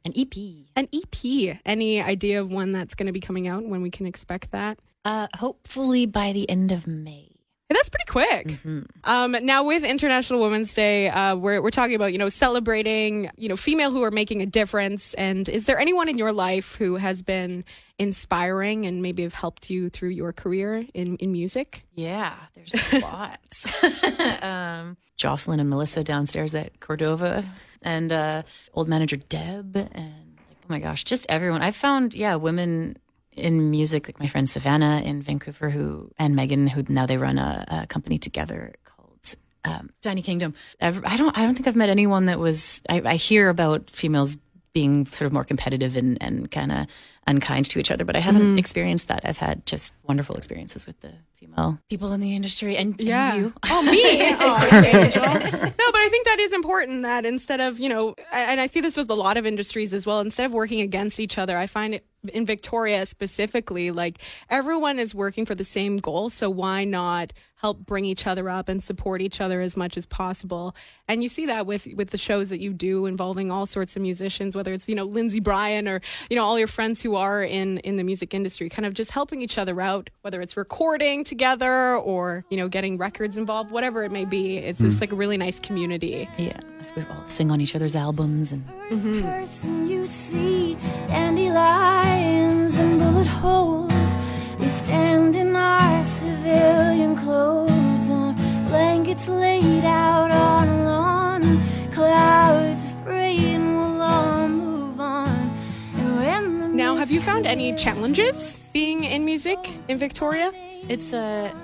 [0.04, 0.36] An EP.
[0.74, 1.58] An EP.
[1.64, 3.64] Any idea of when that's going to be coming out?
[3.64, 4.78] When we can expect that?
[5.04, 7.37] Uh, hopefully by the end of May.
[7.68, 8.58] Hey, That's pretty quick.
[9.04, 13.46] Um, now, with International Women's Day, uh, we're we're talking about you know celebrating you
[13.48, 15.12] know female who are making a difference.
[15.14, 17.64] And is there anyone in your life who has been
[17.98, 21.84] inspiring and maybe have helped you through your career in in music?
[21.94, 23.70] Yeah, there's lots.
[24.42, 27.44] um, Jocelyn and Melissa downstairs at Cordova,
[27.82, 31.60] and uh, old manager Deb, and like, oh my gosh, just everyone.
[31.60, 32.96] I found, yeah, women
[33.38, 37.38] in music, like my friend Savannah in Vancouver, who and Megan, who now they run
[37.38, 40.54] a, a company together called um, Tiny Kingdom.
[40.80, 42.82] Ev- I don't, I don't think I've met anyone that was.
[42.88, 44.36] I, I hear about females
[44.72, 46.86] being sort of more competitive and, and kind of
[47.28, 48.58] unkind to each other, but I haven't mm-hmm.
[48.58, 49.20] experienced that.
[49.24, 53.52] I've had just wonderful experiences with the female people in the industry, and, and you.
[53.70, 54.34] Oh, me.
[54.40, 58.66] oh, No, but I think that is important that instead of, you know, and I
[58.66, 61.56] see this with a lot of industries as well, instead of working against each other,
[61.56, 66.30] I find it in Victoria specifically, like everyone is working for the same goal.
[66.30, 70.04] So why not help bring each other up and support each other as much as
[70.04, 70.74] possible?
[71.06, 74.02] And you see that with, with the shows that you do involving all sorts of
[74.02, 77.42] musicians, whether it's, you know, Lindsay Bryan or, you know, all your friends who are
[77.42, 81.24] in, in the music industry, kind of just helping each other out, whether it's recording
[81.24, 84.58] together or, you know, getting records involved, whatever it may be.
[84.58, 85.00] It's just hmm.
[85.00, 86.28] like a really nice community.
[86.38, 86.60] Yeah,
[86.96, 89.22] we all sing on each other's albums, and mm-hmm.
[89.22, 90.76] person you see
[91.08, 93.88] dandelions and bullet holes
[94.58, 96.47] we stand in our civilian
[107.38, 110.50] found any challenges being in music in Victoria?
[110.88, 111.54] it's a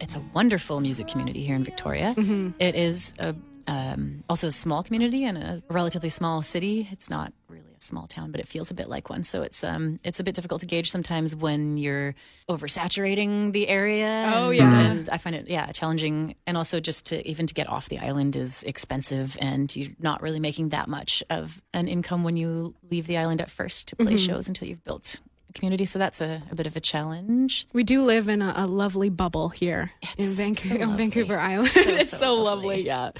[0.00, 2.14] it's a wonderful music community here in Victoria.
[2.58, 3.34] It is a
[3.66, 6.88] um, also a small community and a relatively small city.
[6.90, 7.39] It's not really a a
[7.82, 9.24] small town, but it feels a bit like one.
[9.24, 12.14] So it's um it's a bit difficult to gauge sometimes when you're
[12.48, 14.32] oversaturating the area.
[14.34, 14.80] Oh, and- yeah.
[14.90, 17.98] and I find it yeah challenging, and also just to even to get off the
[17.98, 22.74] island is expensive, and you're not really making that much of an income when you
[22.90, 25.84] leave the island at first to play shows until you've built a community.
[25.84, 27.66] So that's a, a bit of a challenge.
[27.72, 30.96] We do live in a, a lovely bubble here in, Vancouver, so on.
[30.96, 31.68] Vancouver Island.
[31.70, 32.66] So, it's so so lovely.
[32.68, 32.86] lovely.
[32.86, 33.10] yeah.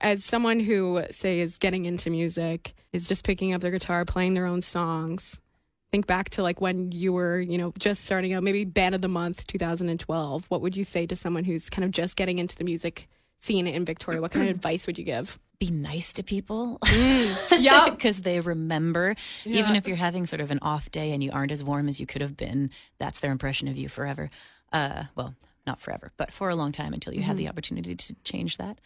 [0.00, 4.34] As someone who, say, is getting into music, is just picking up their guitar, playing
[4.34, 5.40] their own songs.
[5.90, 9.00] Think back to like when you were, you know, just starting out, maybe Band of
[9.00, 10.46] the Month 2012.
[10.48, 13.08] What would you say to someone who's kind of just getting into the music
[13.40, 14.20] scene in Victoria?
[14.20, 15.38] What kind of advice would you give?
[15.58, 16.78] Be nice to people.
[17.56, 17.88] Yeah.
[17.90, 19.14] because they remember.
[19.44, 22.00] Even if you're having sort of an off day and you aren't as warm as
[22.00, 24.30] you could have been, that's their impression of you forever.
[24.72, 25.34] Uh, well,
[25.66, 28.78] not forever, but for a long time until you have the opportunity to change that.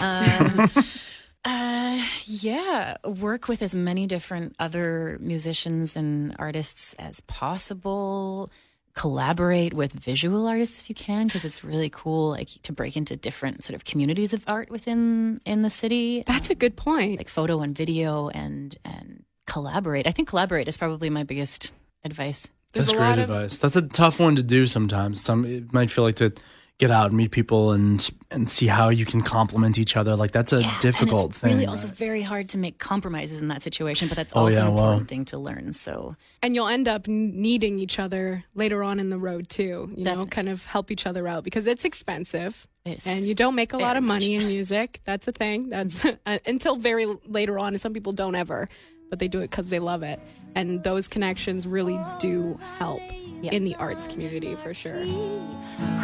[0.00, 0.70] Um,
[1.44, 8.50] uh, yeah, work with as many different other musicians and artists as possible.
[8.94, 13.16] Collaborate with visual artists if you can, because it's really cool, like to break into
[13.16, 17.18] different sort of communities of art within in the city That's a good point.
[17.18, 20.06] like photo and video and and collaborate.
[20.06, 22.48] I think collaborate is probably my biggest advice.
[22.72, 23.58] There's That's a great lot of- advice.
[23.58, 25.20] That's a tough one to do sometimes.
[25.20, 26.32] Some it might feel like to
[26.78, 30.16] get out and meet people and and see how you can complement each other.
[30.16, 31.52] Like that's a Yeah, difficult and it's thing.
[31.54, 34.66] Really, also very hard to make compromises in that situation, but that's Oh, also yeah,
[34.66, 34.82] an wow.
[34.82, 35.72] important thing to learn.
[35.72, 40.04] So and you'll end up needing each other later on in the road too you
[40.04, 43.72] know kind of help each other out because it's expensive It's and you don't make
[43.72, 44.14] a lot very of much.
[44.22, 48.12] money in music that's a thing that's uh, until very later on and some people
[48.12, 48.68] don't ever
[49.10, 50.18] but they do it because they love it
[50.54, 53.00] and those connections really do help
[53.44, 53.52] Yes.
[53.54, 55.04] in the arts community for sure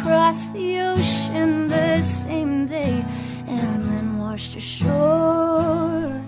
[0.03, 3.03] Cross the ocean the same day
[3.47, 6.21] and then washed ashore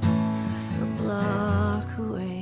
[0.81, 2.32] a block away.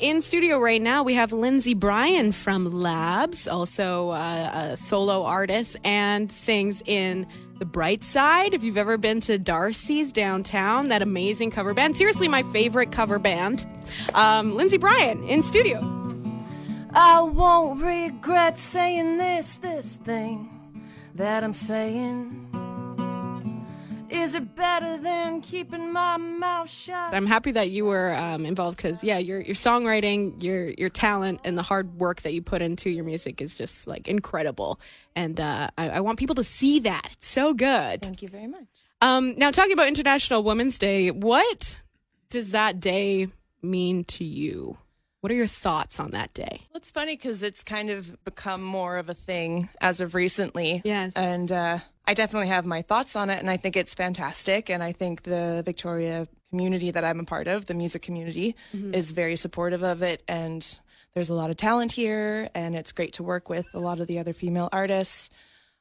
[0.00, 5.76] In studio right now we have lindsay bryan from labs also uh, a solo artist
[5.84, 7.26] and sings in
[7.58, 12.28] the bright side if you've ever been to darcy's downtown that amazing cover band seriously
[12.28, 13.66] my favorite cover band
[14.14, 15.78] um, lindsay bryan in studio
[16.92, 20.48] I won't regret saying this, this thing
[21.14, 22.49] that I'm saying.
[24.10, 27.14] Is it better than keeping my mouth shut?
[27.14, 31.40] i'm happy that you were um, involved because yeah your, your songwriting your your talent
[31.44, 34.80] and the hard work that you put into your music is just like incredible
[35.14, 38.46] and uh, I, I want people to see that it's so good Thank you very
[38.46, 38.66] much.
[39.02, 41.80] Um, now, talking about International Women's Day, what
[42.28, 43.28] does that day
[43.62, 44.76] mean to you?
[45.20, 46.62] What are your thoughts on that day?
[46.70, 50.82] Well, it's funny because it's kind of become more of a thing as of recently.
[50.84, 51.14] Yes.
[51.16, 51.78] And uh,
[52.10, 54.68] I definitely have my thoughts on it, and I think it's fantastic.
[54.68, 58.56] And I think the Victoria community that I'm a part of, the music community,
[58.92, 60.24] is very supportive of it.
[60.26, 60.66] And
[61.14, 64.08] there's a lot of talent here, and it's great to work with a lot of
[64.08, 65.30] the other female artists.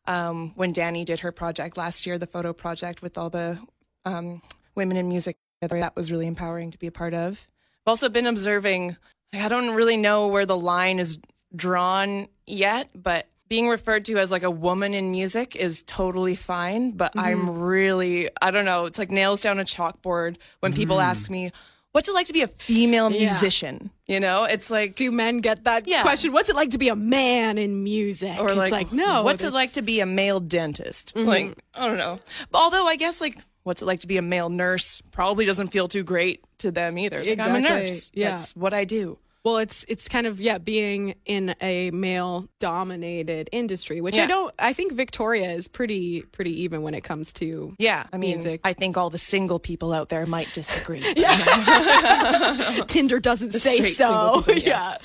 [0.05, 3.59] Um, when Danny did her project last year, the photo project with all the
[4.05, 4.43] um,
[4.75, 7.47] women in music, together, that was really empowering to be a part of.
[7.87, 8.97] I've also been observing,
[9.33, 11.17] I don't really know where the line is
[11.55, 16.91] drawn yet, but being referred to as like a woman in music is totally fine.
[16.91, 17.59] But I'm mm-hmm.
[17.59, 21.09] really, I don't know, it's like nails down a chalkboard when people mm-hmm.
[21.09, 21.51] ask me,
[21.91, 23.89] what's it like to be a female musician?
[24.05, 26.03] You know, it's like, Do men get that Yeah.
[26.03, 26.31] question?
[26.31, 28.39] What's it like to be a man in music?
[28.39, 29.23] or It's like, no.
[29.23, 31.15] what's it like to be a male dentist?
[31.15, 31.27] Mm-hmm.
[31.27, 32.19] Like, I don't know.
[32.53, 35.87] Although I guess like, what's it like to be a male nurse probably doesn't feel
[35.87, 37.19] too great to them either.
[37.19, 38.11] It's like, I'm a nurse.
[38.13, 38.31] Yeah.
[38.31, 39.17] That's what I do.
[39.43, 44.53] Well, it's it's kind of yeah, being in a male dominated industry, which I don't.
[44.59, 48.59] I think Victoria is pretty pretty even when it comes to Yeah, I mean, Music.
[48.65, 51.01] I think all the single people out there might disagree.
[52.87, 54.41] Tinder doesn't say so.
[54.41, 54.97] people, yeah.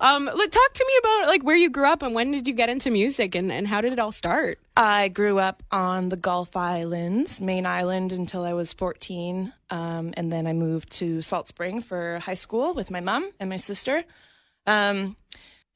[0.00, 2.54] Um, look, talk to me about like where you grew up and when did you
[2.54, 4.58] get into music and, and how did it all start?
[4.76, 9.52] I grew up on the Gulf Islands, Mayne Island, until I was 14.
[9.68, 13.50] Um, and then I moved to Salt Spring for high school with my mom and
[13.50, 14.04] my sister.
[14.66, 15.16] Um,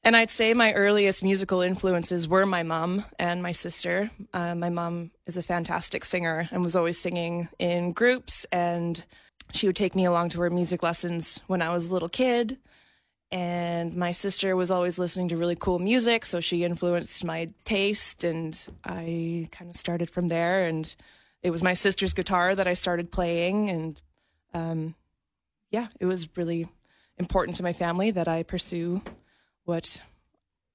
[0.03, 4.09] and I'd say my earliest musical influences were my mom and my sister.
[4.33, 8.45] Uh, my mom is a fantastic singer and was always singing in groups.
[8.51, 9.03] And
[9.51, 12.57] she would take me along to her music lessons when I was a little kid.
[13.31, 18.23] And my sister was always listening to really cool music, so she influenced my taste,
[18.23, 20.65] and I kind of started from there.
[20.65, 20.93] And
[21.43, 24.01] it was my sister's guitar that I started playing, and
[24.53, 24.95] um,
[25.71, 26.67] yeah, it was really
[27.17, 29.01] important to my family that I pursue
[29.65, 30.01] what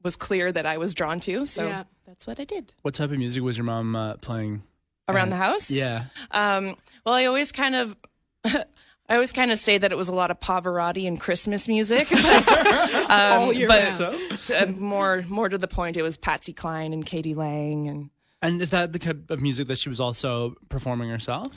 [0.03, 1.47] was clear that I was drawn to.
[1.47, 1.85] So Yeah.
[2.07, 2.75] that's what I did.
[2.83, 4.63] What type of music was your mom uh, playing?
[5.09, 5.71] Around the house?
[5.71, 6.05] Yeah.
[6.31, 7.97] Um, well, I always kind of.
[9.13, 12.09] I always kind of say that it was a lot of Pavarotti and Christmas music,
[12.09, 12.49] but,
[13.11, 13.95] um, All year but round.
[13.95, 14.19] So?
[14.41, 17.35] so, uh, more more to the point, it was Patsy Cline and k.d.
[17.35, 21.49] lang, and And is that the kind of music that she was also performing herself?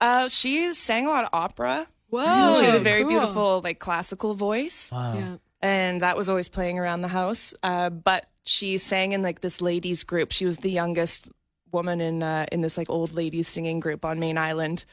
[0.00, 1.86] uh, she sang a lot of opera.
[2.08, 2.54] Whoa.
[2.58, 3.10] she had a very cool.
[3.10, 5.14] beautiful, like classical voice, Wow.
[5.18, 5.36] Yeah.
[5.60, 7.52] and that was always playing around the house.
[7.62, 10.32] Uh, but she sang in like this ladies group.
[10.32, 11.28] She was the youngest
[11.72, 14.86] woman in uh, in this like old ladies singing group on Mayne Island.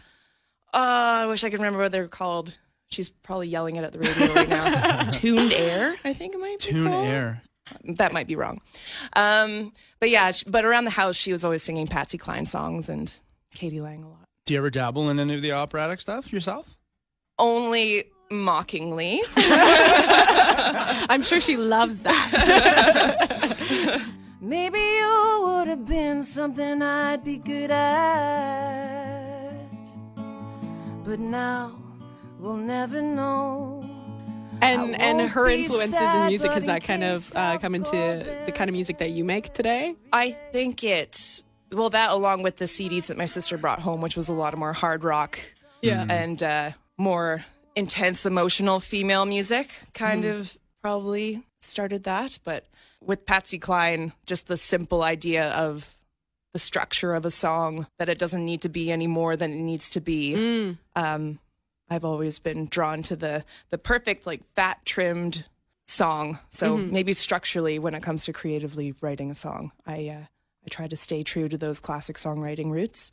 [0.73, 2.57] Uh, I wish I could remember what they're called.
[2.89, 5.09] She's probably yelling it at the radio right now.
[5.11, 7.07] Tuned Air, I think it might be Tune called.
[7.07, 7.41] Air.
[7.95, 8.59] That might be wrong.
[9.15, 12.89] Um, but yeah, sh- but around the house, she was always singing Patsy Cline songs
[12.89, 13.13] and
[13.55, 13.79] k.d.
[13.81, 14.19] lang a lot.
[14.45, 16.75] Do you ever dabble in any of the operatic stuff yourself?
[17.39, 19.21] Only mockingly.
[19.37, 24.01] I'm sure she loves that.
[24.41, 29.02] Maybe you would have been something I'd be good at.
[31.03, 31.77] But now
[32.39, 33.81] we'll never know.
[34.61, 37.91] And and her be influences in music has that kind of uh, come into
[38.45, 39.95] the kind of music that you make today?
[40.13, 41.43] I think it.
[41.71, 44.53] Well, that along with the CDs that my sister brought home, which was a lot
[44.53, 45.39] of more hard rock
[45.81, 46.05] Yeah.
[46.07, 47.43] and uh, more
[47.75, 52.37] intense, emotional female music, kind of probably started that.
[52.45, 52.67] But
[53.01, 55.93] with Patsy Cline, just the simple idea of
[56.53, 59.61] the structure of a song that it doesn't need to be any more than it
[59.61, 60.33] needs to be.
[60.35, 60.77] Mm.
[60.95, 61.39] Um,
[61.89, 65.45] I've always been drawn to the the perfect, like fat trimmed
[65.87, 66.39] song.
[66.51, 70.25] So maybe structurally, when it comes to creatively writing a song, I uh,
[70.65, 73.11] I try to stay true to those classic songwriting roots.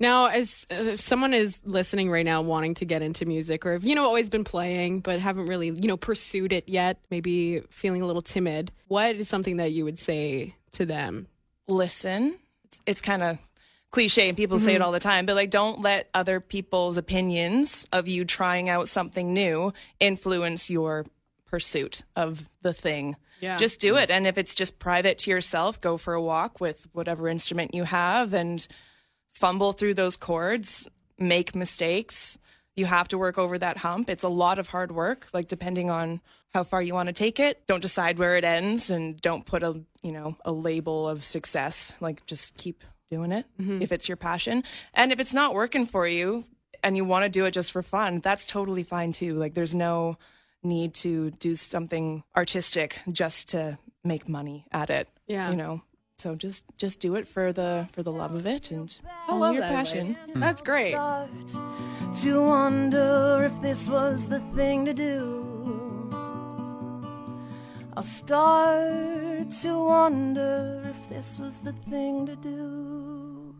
[0.00, 3.72] Now, as uh, if someone is listening right now, wanting to get into music, or
[3.72, 7.60] have you know always been playing but haven't really you know pursued it yet, maybe
[7.70, 11.28] feeling a little timid, what is something that you would say to them?
[11.68, 12.38] Listen.
[12.64, 13.38] It's, it's kind of
[13.90, 14.84] cliche and people say it mm-hmm.
[14.84, 19.32] all the time, but like don't let other people's opinions of you trying out something
[19.32, 21.04] new influence your
[21.46, 23.16] pursuit of the thing.
[23.40, 23.56] Yeah.
[23.56, 24.10] Just do it.
[24.10, 27.84] And if it's just private to yourself, go for a walk with whatever instrument you
[27.84, 28.66] have and
[29.34, 32.38] fumble through those chords, make mistakes.
[32.74, 34.10] You have to work over that hump.
[34.10, 36.20] It's a lot of hard work, like depending on
[36.54, 37.66] how far you want to take it.
[37.66, 41.94] Don't decide where it ends and don't put a, you know, a label of success.
[42.00, 43.82] Like just keep doing it mm-hmm.
[43.82, 44.62] if it's your passion.
[44.94, 46.44] And if it's not working for you
[46.84, 49.34] and you want to do it just for fun, that's totally fine too.
[49.34, 50.16] Like there's no
[50.62, 55.10] need to do something artistic just to make money at it.
[55.26, 55.50] Yeah.
[55.50, 55.82] You know.
[56.20, 58.96] So just just do it for the for the love of it and
[59.28, 60.10] I love your that passion.
[60.10, 60.36] advice.
[60.36, 60.92] That's great.
[60.92, 61.30] Start
[62.22, 65.53] to wonder if this was the thing to do.
[67.96, 73.54] I'll start to wonder if this was the thing to do.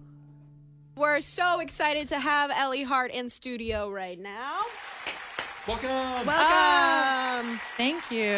[0.97, 4.63] We're so excited to have Ellie Hart in studio right now.
[5.69, 6.27] Welcome.
[6.27, 7.49] Welcome.
[7.51, 8.35] Um, thank you.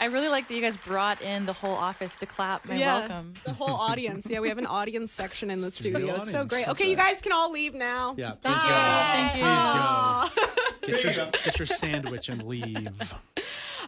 [0.00, 3.00] I really like that you guys brought in the whole office to clap my Yeah.
[3.00, 3.34] welcome.
[3.44, 4.26] The whole audience.
[4.30, 6.14] Yeah, we have an audience section in the studio.
[6.16, 6.68] It's so great.
[6.68, 8.14] Okay, you guys can all leave now.
[8.16, 8.68] Yeah, please go.
[9.12, 9.42] Thank you.
[9.42, 10.52] Please go.
[10.86, 13.14] Get your, get your sandwich and leave.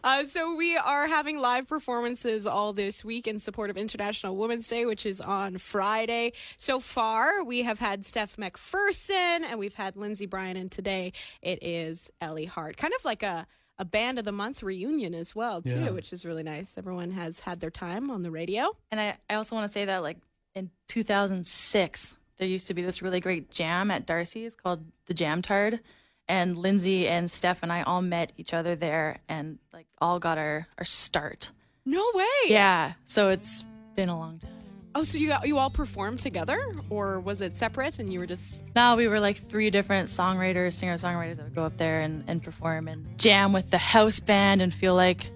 [0.05, 4.67] Uh, so we are having live performances all this week in support of International Women's
[4.67, 6.33] Day, which is on Friday.
[6.57, 11.57] So far, we have had Steph Macpherson and we've had Lindsay Bryan, and today it
[11.63, 12.77] is Ellie Hart.
[12.77, 15.89] Kind of like a a band of the month reunion as well, too, Yeah.
[15.89, 16.77] which is really nice.
[16.77, 18.69] Everyone has had their time on the radio.
[18.89, 20.17] And I, I also want to say that like
[20.53, 25.41] in 2006, there used to be this really great jam at Darcy's called the Jam
[25.41, 25.81] Tard.
[26.27, 30.37] And Lindsay and Steph and I all met each other there and like all got
[30.37, 31.51] our, our start.
[31.85, 32.25] No way.
[32.47, 32.93] Yeah.
[33.03, 33.63] So it's
[33.95, 34.51] been a long time.
[34.97, 38.61] Oh, so you you all performed together, or was it separate and you were just?
[38.77, 42.23] Now we were like three different songwriters, singer songwriters that would go up there and,
[42.27, 45.27] and perform and jam with the house band and feel like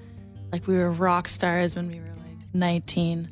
[0.53, 3.29] like we were rock stars when we were like 19.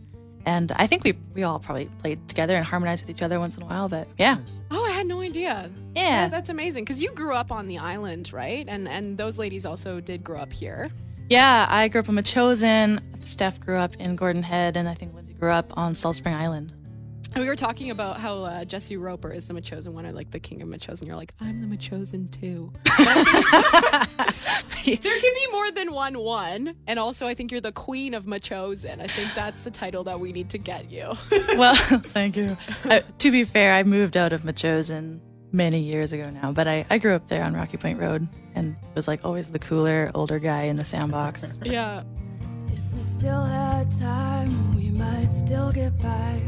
[0.48, 3.58] And I think we we all probably played together and harmonized with each other once
[3.58, 3.90] in a while.
[3.90, 4.38] But yeah,
[4.72, 5.70] Oh, I had no idea.
[5.94, 6.86] yeah, that's amazing.
[6.86, 8.66] Because you grew up on the island, right?
[8.68, 10.90] And and those ladies also did grow up here.
[11.30, 11.68] yeah.
[11.70, 13.02] I grew up in Metchosin.
[13.26, 16.34] Steph grew up in Gordon Head, and I think Lindsay grew up on Salt Spring
[16.34, 16.74] Island.
[17.34, 20.32] And we were talking about how uh, Jesse Roper is the Metchosin one, or like
[20.32, 21.08] the king of Metchosin.
[21.08, 22.72] You're like, I'm the Metchosin too.
[24.86, 28.26] there can be more than one one, and also I think you're the queen of
[28.26, 29.02] Metchosin.
[29.02, 31.12] I think that's the title that we need to get you.
[31.58, 32.58] well, thank you.
[32.86, 35.20] Uh, to be fair, I moved out of Metchosin
[35.52, 38.76] many years ago now, but I, I grew up there on Rocky Point Road and
[38.96, 41.56] was like always the cooler older guy in the sandbox.
[41.64, 42.04] Yeah.
[42.68, 46.42] If we still had time, we might still get by.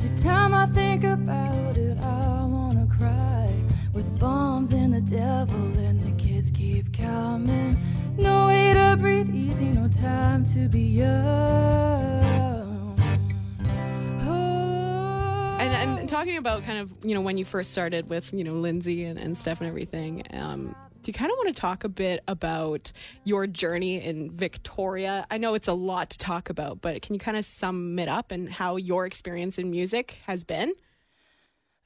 [0.00, 3.52] Every time I think about it, I wanna cry.
[3.92, 7.76] With bombs and the devil, and the kids keep coming.
[8.16, 12.96] No way to breathe easy, no time to be young.
[14.22, 15.56] Oh.
[15.58, 18.54] And, and talking about kind of, you know, when you first started with, you know,
[18.54, 20.76] Lindsay and, and Steph and everything, um,
[21.08, 22.92] do you kind of want to talk a bit about
[23.24, 25.26] your journey in Victoria?
[25.30, 28.10] I know it's a lot to talk about, but can you kind of sum it
[28.10, 30.74] up and how your experience in music has been?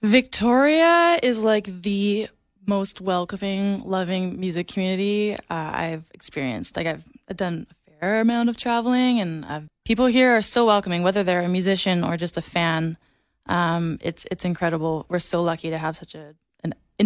[0.02, 2.30] Victoria is like the
[2.66, 6.76] most welcoming, loving music community uh, I've experienced.
[6.76, 7.04] Like I've
[7.36, 11.42] done a fair amount of traveling, and I've, people here are so welcoming, whether they're
[11.42, 12.98] a musician or just a fan.
[13.46, 15.06] Um, it's it's incredible.
[15.08, 16.34] We're so lucky to have such a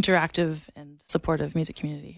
[0.01, 2.15] interactive and supportive music community.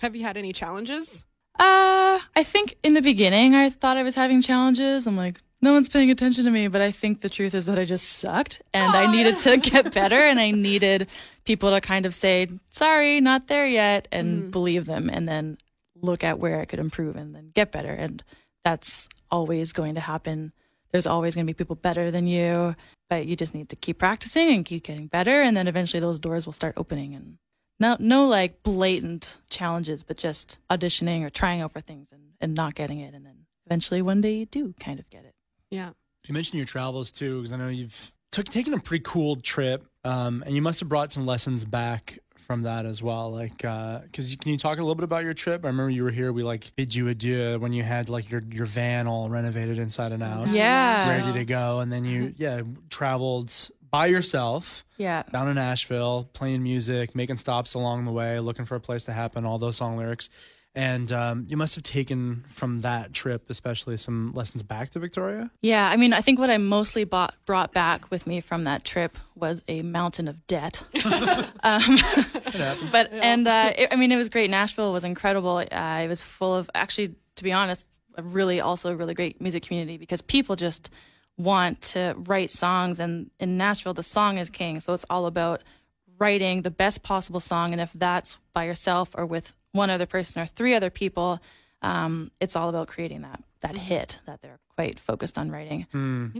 [0.00, 1.24] Have you had any challenges?
[1.58, 5.06] Uh, I think in the beginning I thought I was having challenges.
[5.06, 7.78] I'm like, no one's paying attention to me, but I think the truth is that
[7.78, 11.08] I just sucked and I needed to get better and I needed
[11.44, 15.56] people to kind of say, sorry, not there yet and believe them and then
[16.02, 17.92] look at where I could improve and then get better.
[17.92, 18.22] And
[18.64, 20.52] that's always going to happen.
[20.92, 22.76] There's always going to be people better than you,
[23.08, 25.42] but you just need to keep practicing and keep getting better.
[25.42, 27.38] And then eventually those doors will start opening and
[27.78, 32.54] no, no like blatant challenges, but just auditioning or trying out for things and, and
[32.54, 33.14] not getting it.
[33.14, 35.34] And then eventually one day you do kind of get it.
[35.70, 35.90] Yeah.
[36.26, 39.86] You mentioned your travels too, because I know you've took taken a pretty cool trip,
[40.04, 43.30] um, and you must have brought some lessons back from that as well.
[43.32, 45.64] Like, uh, because you, can you talk a little bit about your trip?
[45.64, 46.32] I remember you were here.
[46.32, 50.12] We like bid you adieu when you had like your your van all renovated inside
[50.12, 51.08] and out, Yeah.
[51.10, 53.52] ready to go, and then you yeah traveled
[53.90, 55.22] by yourself Yeah.
[55.32, 59.12] down in Nashville, playing music, making stops along the way, looking for a place to
[59.12, 60.28] happen, all those song lyrics.
[60.76, 65.50] And um, you must have taken from that trip, especially some lessons back to Victoria.
[65.62, 65.88] Yeah.
[65.88, 69.16] I mean, I think what I mostly bought, brought back with me from that trip
[69.34, 70.82] was a mountain of debt.
[71.62, 71.98] um,
[72.92, 74.50] but, and uh, it, I mean, it was great.
[74.50, 75.56] Nashville was incredible.
[75.56, 79.40] Uh, it was full of, actually, to be honest, a really, also a really great
[79.40, 80.90] music community because people just
[81.38, 83.00] want to write songs.
[83.00, 84.80] And in Nashville, the song is king.
[84.80, 85.62] So it's all about
[86.18, 87.72] writing the best possible song.
[87.72, 91.40] And if that's by yourself or with one other person or three other people,
[91.82, 95.86] um, it's all about creating that that hit that they're quite focused on writing.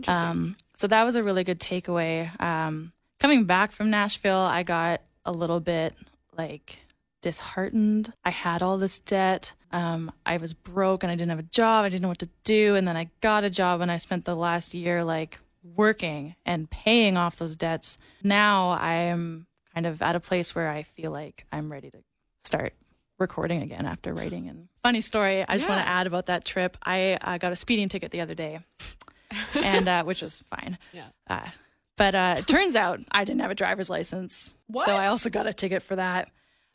[0.08, 2.38] Um, so that was a really good takeaway.
[2.40, 5.94] Um, coming back from Nashville, I got a little bit
[6.36, 6.78] like
[7.22, 8.12] disheartened.
[8.24, 9.52] I had all this debt.
[9.72, 11.84] Um, I was broke and I didn't have a job.
[11.84, 12.74] I didn't know what to do.
[12.76, 15.38] And then I got a job and I spent the last year like
[15.74, 17.98] working and paying off those debts.
[18.22, 21.98] Now I am kind of at a place where I feel like I'm ready to
[22.44, 22.74] start
[23.18, 24.48] recording again after writing.
[24.48, 26.76] And funny story, I just want to add about that trip.
[26.82, 28.60] I uh, got a speeding ticket the other day,
[29.54, 30.78] and uh, which was fine.
[30.92, 31.08] Yeah.
[31.28, 31.48] Uh,
[31.96, 35.46] but uh, it turns out I didn't have a driver's license, so I also got
[35.46, 36.28] a ticket for that.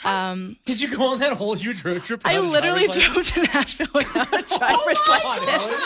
[0.03, 2.21] Um, Did you go on that whole huge road trip?
[2.25, 3.31] I literally driver's license?
[3.33, 5.83] drove to Nashville without a driver's license.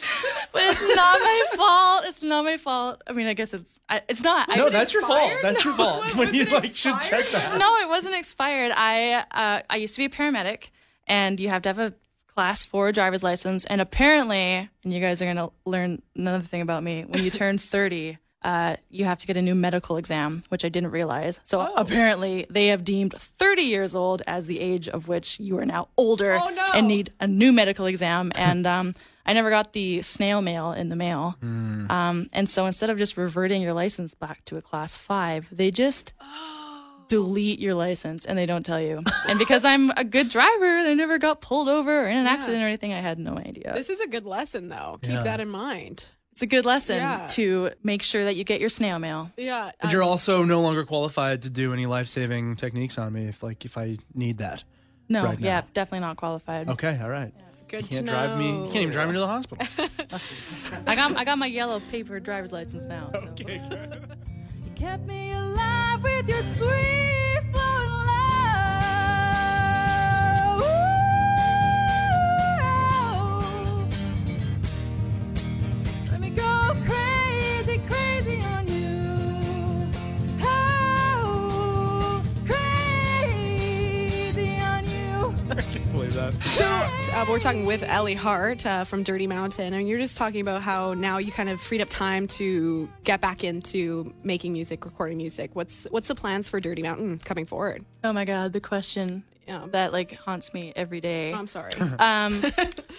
[0.52, 2.04] but it's not my fault.
[2.06, 3.02] It's not my fault.
[3.06, 3.80] I mean, I guess it's.
[3.88, 4.48] I, it's not.
[4.56, 5.32] No, I, that's your fault.
[5.42, 6.14] That's your fault.
[6.16, 7.58] when you like should check that.
[7.58, 8.72] no, it wasn't expired.
[8.74, 10.70] I uh, I used to be a paramedic,
[11.06, 11.94] and you have to have a
[12.38, 13.64] class four driver's license.
[13.64, 17.04] And apparently, and you guys are gonna learn another thing about me.
[17.04, 20.68] When you turn thirty, uh, you have to get a new medical exam, which I
[20.68, 21.40] didn't realize.
[21.44, 25.66] So apparently, they have deemed thirty years old as the age of which you are
[25.66, 26.40] now older
[26.74, 28.30] and need a new medical exam.
[28.36, 28.94] And um,
[29.28, 31.36] I never got the snail mail in the mail.
[31.42, 35.70] Um, and so instead of just reverting your license back to a class five, they
[35.70, 36.12] just
[37.08, 39.02] delete your license and they don't tell you.
[39.28, 42.26] And because I'm a good driver and I never got pulled over or in an
[42.26, 43.72] accident or anything, I had no idea.
[43.74, 44.98] This is a good lesson, though.
[45.02, 45.22] Keep Yeah.
[45.24, 46.06] that in mind.
[46.32, 47.26] It's a good lesson Yeah.
[47.32, 49.30] to make sure that you get your snail mail.
[49.36, 49.72] Yeah.
[49.80, 53.42] And you're also no longer qualified to do any life saving techniques on me if
[53.42, 54.64] like if I need that.
[55.10, 55.66] No, Right yeah, now.
[55.74, 56.68] definitally not qualified.
[56.70, 57.32] Okay, all right.
[57.68, 58.48] Good You can't to drive me.
[58.48, 59.66] You can't even drive me to the hospital.
[60.86, 63.10] I got I got my yellow paper driver's license now.
[63.14, 63.34] So.
[64.64, 69.38] You kept me alive with your sweet flowing love.
[70.60, 70.64] Ooh.
[76.12, 77.07] Let me go crazy,
[86.18, 86.42] that.
[86.42, 86.64] So,
[87.14, 90.62] Uh, we're talking with Ellie Hart uh, from Dirty Mountain, and you're just talking about
[90.62, 95.16] how now you kind of freed up time to get back into making music, recording
[95.16, 95.50] music.
[95.54, 97.84] What's what's the plans for Dirty Mountain coming forward?
[98.04, 99.66] Oh my god, the question Yeah.
[99.72, 101.32] that like haunts me every day.
[101.32, 101.72] I'm sorry.
[101.98, 102.44] Um,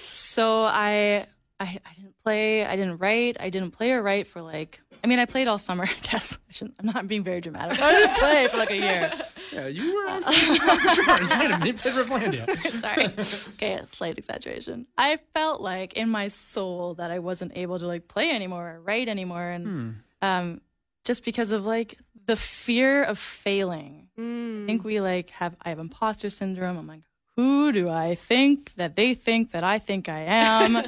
[0.10, 1.26] so I,
[1.60, 4.82] I I didn't play, I didn't write, I didn't play or write for like.
[5.04, 5.84] I mean, I played all summer.
[5.90, 7.80] I guess I shouldn't, I'm not being very dramatic.
[7.82, 9.12] I didn't play for like a year.
[9.52, 11.30] Yeah, you were on stage with Michael Shores.
[11.30, 12.72] Wait a minute, you played Rifflandia.
[12.82, 13.54] Sorry.
[13.56, 14.88] Okay, a slight exaggeration.
[14.98, 18.82] I felt like in my soul that I wasn't able to like play anymore or
[18.82, 20.62] write anymore, and um,
[21.06, 21.98] just because of like
[22.28, 24.08] the fear of failing.
[24.18, 26.78] I think we like have I have imposter syndrome.
[26.78, 27.02] I'm like,
[27.38, 30.84] who do I think that they think that I think I am?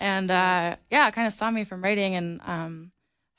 [0.00, 2.90] and uh, yeah, it kind of stopped me from writing, and um,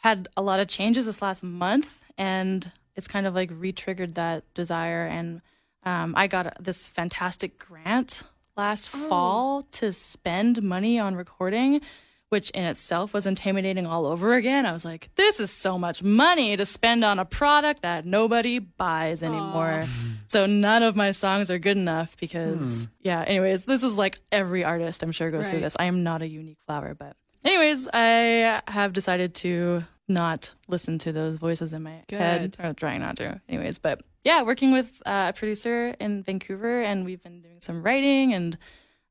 [0.05, 4.43] had a lot of changes this last month, and it's kind of like re-triggered that
[4.53, 5.03] desire.
[5.03, 5.41] And
[5.81, 8.21] um, I got this fantastic grant
[8.55, 11.81] last fall to spend money on recording,
[12.29, 14.67] which in itself was intimidating all over again.
[14.67, 18.59] I was like, this is so much money to spend on a product that nobody
[18.59, 19.85] buys anymore.
[20.27, 24.63] So none of my songs are good enough because, yeah, anyways, this is like every
[24.63, 25.75] artist I'm sure goes through this.
[25.79, 31.11] I am not a unique flower, but anyways, I have decided to not listen to
[31.11, 32.55] those voices in my head.
[32.59, 33.77] Or trying not to anyways.
[33.77, 38.33] But yeah working with uh, a producer in vancouver and we've been doing some writing
[38.33, 38.57] and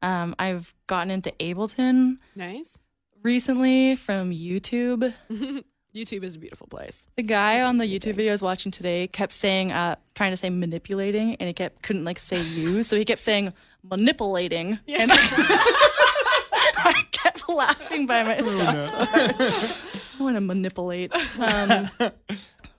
[0.02, 2.76] um, i've gotten into ableton nice.
[3.22, 5.14] recently from youtube.
[5.94, 7.06] YouTube is a beautiful place.
[7.14, 10.36] the guy on the youtube video I was watching today kept saying uh, trying to
[10.36, 12.82] say manipulating and he kept couldn't like say you.
[12.82, 14.80] So he kept saying manipulating.
[14.88, 15.12] And
[16.76, 18.84] i kept laughing by myself.
[18.84, 19.76] So hard.
[20.18, 21.90] i want to manipulate um,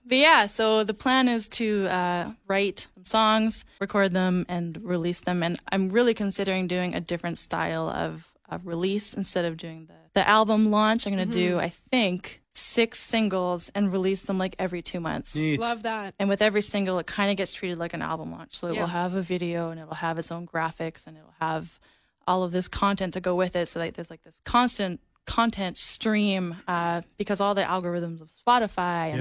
[0.08, 5.22] but yeah, so the plan is to uh, write some songs, record them, and release
[5.22, 5.42] them.
[5.42, 9.96] And I'm really considering doing a different style of, of release instead of doing the,
[10.14, 11.08] the album launch.
[11.08, 15.36] I'm going to do, I think, six singles and release them like every two months.
[15.36, 15.60] Neat.
[15.60, 16.14] Love that.
[16.20, 18.60] And with every single, it kind of gets treated like an album launch.
[18.60, 18.82] So it Yeah.
[18.82, 21.80] will have a video and it'll have its own graphics and it'll have
[22.28, 23.68] all of this content to go with it.
[23.70, 29.12] So that there's like this constant content stream uh, because all the algorithms of Spotify
[29.14, 29.18] and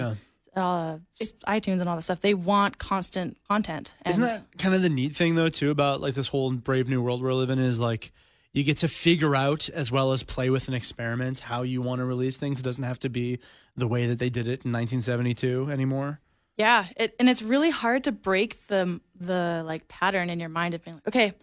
[0.56, 0.62] Yeah.
[0.62, 0.98] uh,
[1.46, 3.92] iTunes and all that stuff, they want constant content.
[4.02, 6.88] And Isn't that kind of the neat thing though too about like this whole brave
[6.88, 8.12] new world we're living in is like
[8.52, 11.98] you get to figure out as well as play with and experiment how you want
[12.00, 12.60] to release things.
[12.60, 13.40] It doesn't have to be
[13.76, 16.20] the way that they did it in 1972 anymore.
[16.56, 20.74] Yeah, it, and it's really hard to break the the like pattern in your mind
[20.74, 21.34] of being like, okay,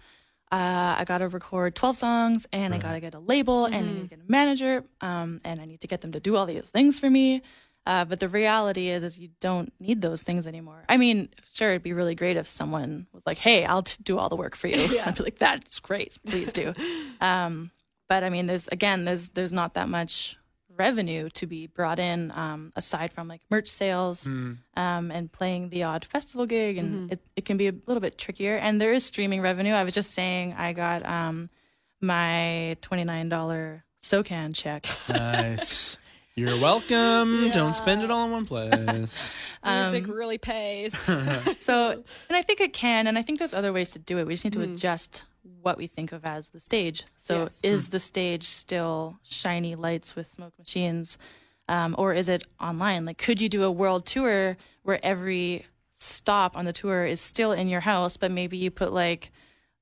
[0.51, 3.75] uh, I got to record twelve songs, and I got to get a label, and
[3.75, 6.35] I need to get a manager, um, and I need to get them to do
[6.35, 7.41] all these things for me.
[7.85, 10.83] Uh, but the reality is, is you don't need those things anymore.
[10.87, 14.19] I mean, sure, it'd be really great if someone was like, "Hey, I'll t- do
[14.19, 16.73] all the work for you." I'd be like, "That's great, please do."
[17.21, 17.71] um,
[18.07, 20.37] but I mean, there's again, there's there's not that much
[20.77, 25.83] revenue to be brought in um, aside from like merch sales um, and playing the
[25.83, 29.03] odd festival gig and it, it can be a little bit trickier and there is
[29.05, 31.49] streaming revenue i was just saying i got um,
[31.99, 35.97] my $29 socan check Nice.
[36.33, 37.49] You're welcome.
[37.51, 38.73] Don't spend it all in one place.
[39.65, 40.95] Music really pays.
[41.59, 44.25] so and i think it can and i think there's other ways to do it
[44.25, 47.03] we just need to adjust what we think of as the stage.
[47.15, 47.59] So Yes.
[47.63, 51.17] is the stage still shiny lights with smoke machines
[51.67, 53.05] um, or is it online?
[53.05, 57.51] Like could you do a world tour where every stop on the tour is still
[57.51, 59.31] in your house but maybe you put like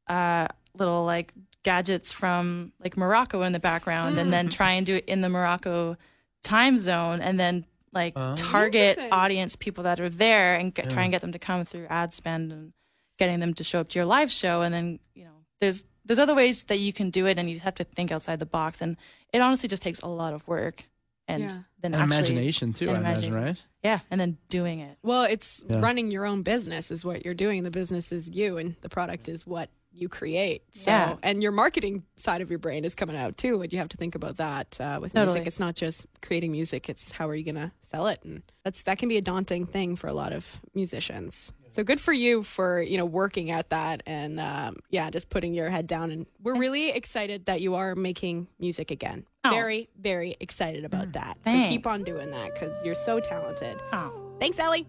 [0.07, 0.47] uh,
[0.78, 1.34] little like
[1.64, 5.30] gadgets from like morocco in the background and then try and do it in the
[5.30, 5.95] morocco
[6.43, 11.12] time zone and then like target audience people that are there and get, try and
[11.12, 12.74] get them to come through ad spend and
[13.18, 16.20] getting them to show up to your live show and then you know there's there's
[16.20, 18.45] other ways that you can do it and you just have to think outside the
[18.45, 18.97] box and
[19.34, 20.86] it honestly just takes a lot of work
[21.28, 21.49] and Yeah.
[21.82, 23.64] then And actually, imagination too, and I imagine, right?
[23.84, 25.80] yeah and then doing it Well, it's Yeah.
[25.82, 27.64] running your own business is what you're doing.
[27.64, 30.64] The business is you, and the product is what you create.
[30.74, 31.16] So, Yeah.
[31.24, 33.62] and your marketing side of your brain is coming out too.
[33.62, 35.34] And you have to think about that uh, with Totally.
[35.36, 35.48] music.
[35.48, 38.84] It's not just creating music; it's how are you going to sell it, and that's
[38.84, 41.54] that can be a daunting thing for a lot of musicians.
[41.72, 45.54] So good for you for you know working at that and um, yeah, just putting
[45.54, 46.10] your head down.
[46.12, 49.26] And we're really excited that you are making music again.
[49.44, 49.52] Oh.
[49.52, 51.38] Very, very excited about that.
[51.46, 53.80] So keep on doing that because you're so talented.
[53.94, 54.12] oh.
[54.40, 54.88] Thanks, Ellie.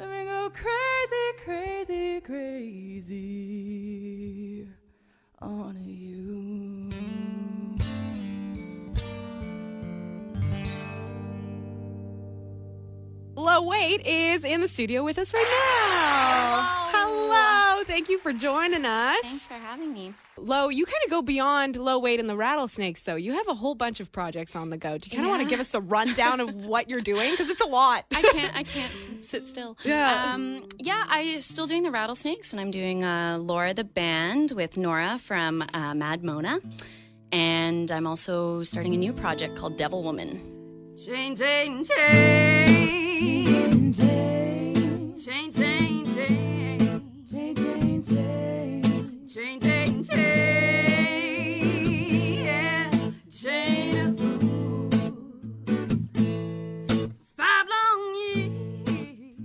[0.00, 3.16] Let me go crazy, crazy, crazy
[5.42, 7.49] on you.
[13.40, 16.90] Lo Waight is in the studio with us right now.
[16.92, 19.16] Hello, Lo, thank you for joining us.
[19.22, 20.12] Thanks for having me.
[20.36, 23.14] Lo, you kind of go beyond Lo Waight and the rattlesnakes, though.
[23.16, 24.98] You have a whole bunch of projects on the go.
[24.98, 27.30] Do you kind of want to give us the rundown of what you're doing?
[27.30, 28.04] Because it's a lot.
[28.14, 28.54] I can't.
[28.54, 29.78] I can't sit still.
[29.84, 30.32] Yeah.
[30.34, 31.04] Um, yeah.
[31.08, 35.64] I'm still doing the rattlesnakes, and I'm doing uh, Laura the band with Nora from
[35.72, 36.60] uh, Mad Mona,
[37.32, 40.94] and I'm also starting a new project called Devil Woman.
[41.06, 43.09] Chain, chain, chain,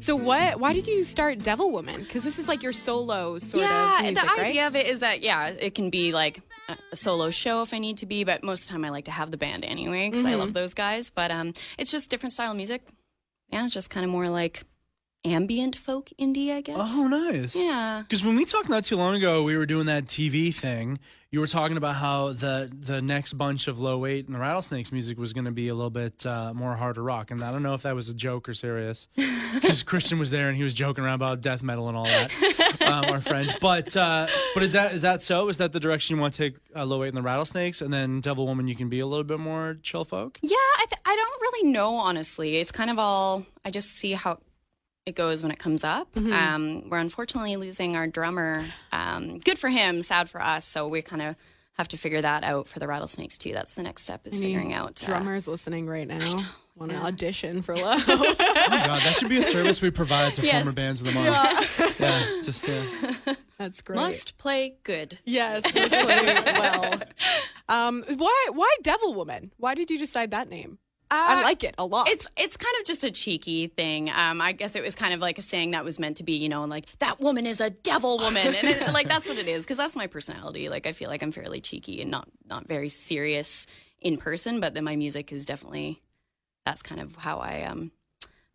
[0.06, 0.60] so what?
[0.60, 1.96] Why did you start Devil Woman?
[1.96, 5.00] Because this is like your solo sort yeah, of music, the idea of it is
[5.00, 6.42] that yeah, it can be like
[6.92, 9.06] a solo show if I need to be, but most of the time I like
[9.06, 10.34] to have the band anyway because mm-hmm.
[10.34, 11.10] I love those guys.
[11.10, 12.84] But um, it's just different style of music.
[13.50, 14.64] Yeah, it's just kind of more like
[15.26, 16.78] ambient folk indie, I guess.
[16.80, 17.56] Oh, nice.
[17.56, 18.02] Yeah.
[18.04, 21.00] Because when we talked not too long ago, we were doing that TV thing.
[21.32, 24.94] You were talking about how the the next bunch of Lo Waight and the rattlesnakes
[24.94, 27.62] music was going to be a little bit uh, more harder rock, and I don't
[27.64, 29.08] know if that was a joke or serious.
[29.56, 32.30] Because Christian was there and he was joking around about death metal and all that,
[32.82, 33.56] um, our friend.
[33.62, 35.48] But uh, but is that is that so?
[35.48, 37.94] Is that the direction you want to take uh, Lo Waight and the rattlesnakes, and
[37.94, 40.40] then Devil Woman you can be a little bit more chill folk?
[40.42, 42.58] Yeah, I, th- I don't really know, honestly.
[42.58, 44.40] It's kind of all, I just see how
[45.06, 46.14] it goes when it comes up.
[46.16, 46.34] Mm-hmm.
[46.34, 48.66] Um, we're unfortunately losing our drummer.
[48.92, 50.66] Um, good for him, sad for us.
[50.66, 51.36] So we kind of
[51.74, 53.54] have to figure that out for the rattlesnakes too.
[53.54, 55.04] That's the next step is figuring out.
[55.04, 56.46] uh, Drummers listening right now.
[56.76, 57.84] Want to audition for Lo?
[58.08, 58.36] Oh
[58.70, 60.56] my god, that should be a service we provide to Yes.
[60.64, 62.00] former bands of the month.
[62.00, 62.84] Yeah, just yeah.
[63.58, 63.96] That's great.
[63.96, 65.18] must play good.
[65.24, 67.02] Yes, must play well.
[67.70, 69.54] Um, why why Devil Woman?
[69.58, 70.78] Why did you decide that name?
[71.12, 72.10] I Uh, like it a lot.
[72.10, 74.10] It's it's kind of just a cheeky thing.
[74.10, 76.34] Um, I guess it was kind of like a saying that was meant to be,
[76.34, 79.48] you know, like that woman is a devil woman, and it, like that's what it
[79.48, 80.68] is because that's my personality.
[80.70, 83.68] Like I feel like I'm fairly cheeky and not not very serious
[84.02, 86.02] in person, but then my music is definitely
[86.66, 87.92] that's kind of how I um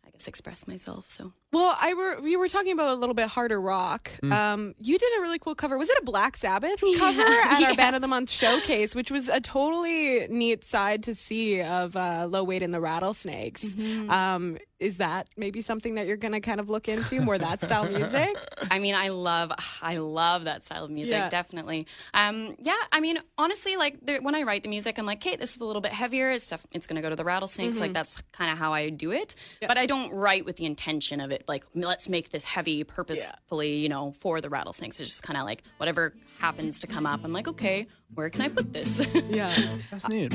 [0.05, 1.09] I guess express myself.
[1.09, 4.09] So well, I were we were talking about a little bit harder rock.
[4.23, 4.31] Mm.
[4.31, 5.77] Um, you did a really cool cover.
[5.77, 7.75] Was it a Black Sabbath cover at our.
[7.75, 12.27] Band of the Month showcase, which was a totally neat side to see of uh,
[12.29, 13.75] Lo Waight and the Rattlesnakes.
[13.75, 14.09] Mm-hmm.
[14.09, 17.61] Um, is that maybe something that you're going to kind of look into more that
[17.63, 18.35] style music?
[18.71, 21.13] I mean, I love, I love that style of music.
[21.13, 21.29] Yeah.
[21.29, 21.85] Definitely.
[22.15, 22.75] Um, yeah.
[22.91, 25.65] I mean, honestly, like when I write the music, I'm like, okay, this is a
[25.65, 26.31] little bit heavier.
[26.31, 26.65] It's stuff.
[26.71, 27.75] It's gonna go to the rattlesnakes.
[27.75, 27.81] Mm-hmm.
[27.83, 29.35] Like that's kind of how I do it.
[29.61, 31.40] But I don't write with the intention of it.
[31.47, 34.99] Like, let's make this heavy purposefully, you know, for the rattlesnakes.
[34.99, 37.21] It's just kind of like whatever happens to come up.
[37.23, 39.01] I'm like, okay, where can I put this?
[39.29, 39.55] Yeah.
[39.91, 40.31] That's neat.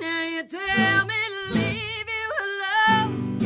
[0.00, 3.38] Now you tell me to leave you alone.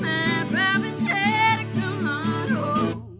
[0.00, 3.18] My papa said to come on home.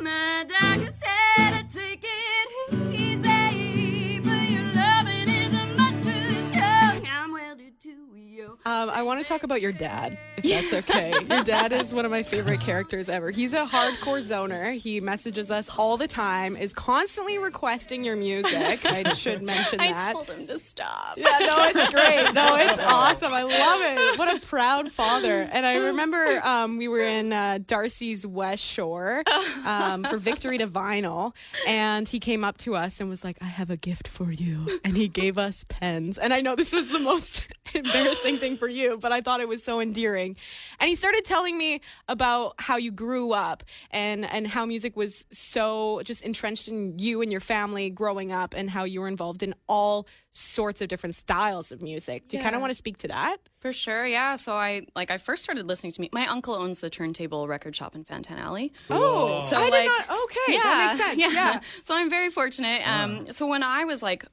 [0.00, 4.20] My doctor said to take it easy.
[4.20, 7.06] But your loving isn't much too strong.
[7.06, 8.58] I'm welded to you.
[8.64, 11.12] Um, I want to talk about your dad, if that's okay.
[11.28, 13.30] Your dad is one of my favorite characters ever.
[13.30, 14.76] He's a hardcore zoner.
[14.76, 18.84] He messages us all the time, is constantly requesting your music.
[18.84, 20.06] I should mention I that.
[20.08, 21.16] I told him to stop.
[21.16, 22.32] Yeah, no, it's great.
[22.32, 23.32] No, it's awesome.
[23.32, 24.18] I love it.
[24.18, 25.42] What a proud father.
[25.42, 29.22] And I remember um, we were in uh, Darcy's West Shore
[29.64, 31.32] um, for Victory to Vinyl,
[31.66, 34.80] and he came up to us and was like, I have a gift for you.
[34.84, 36.18] And he gave us pens.
[36.18, 39.48] And I know this was the most embarrassing thing for you, but I thought it
[39.48, 40.29] was so endearing.
[40.78, 45.24] And he started telling me about how you grew up and, and how music was
[45.32, 49.42] so just entrenched in you and your family growing up and how you were involved
[49.42, 52.28] in all sorts of different styles of music.
[52.28, 53.38] Do you kind of want to speak to that?
[53.58, 54.36] For sure, yeah.
[54.36, 56.08] So I like I first started listening to me.
[56.12, 58.72] My uncle owns the Turntable Record Shop in Fan Tan Alley.
[58.88, 60.10] Oh, So I like, did not.
[60.24, 61.20] Okay, that makes sense.
[61.34, 61.60] Yeah.
[61.84, 62.86] So I'm very fortunate.
[62.88, 64.24] Um, so when I was like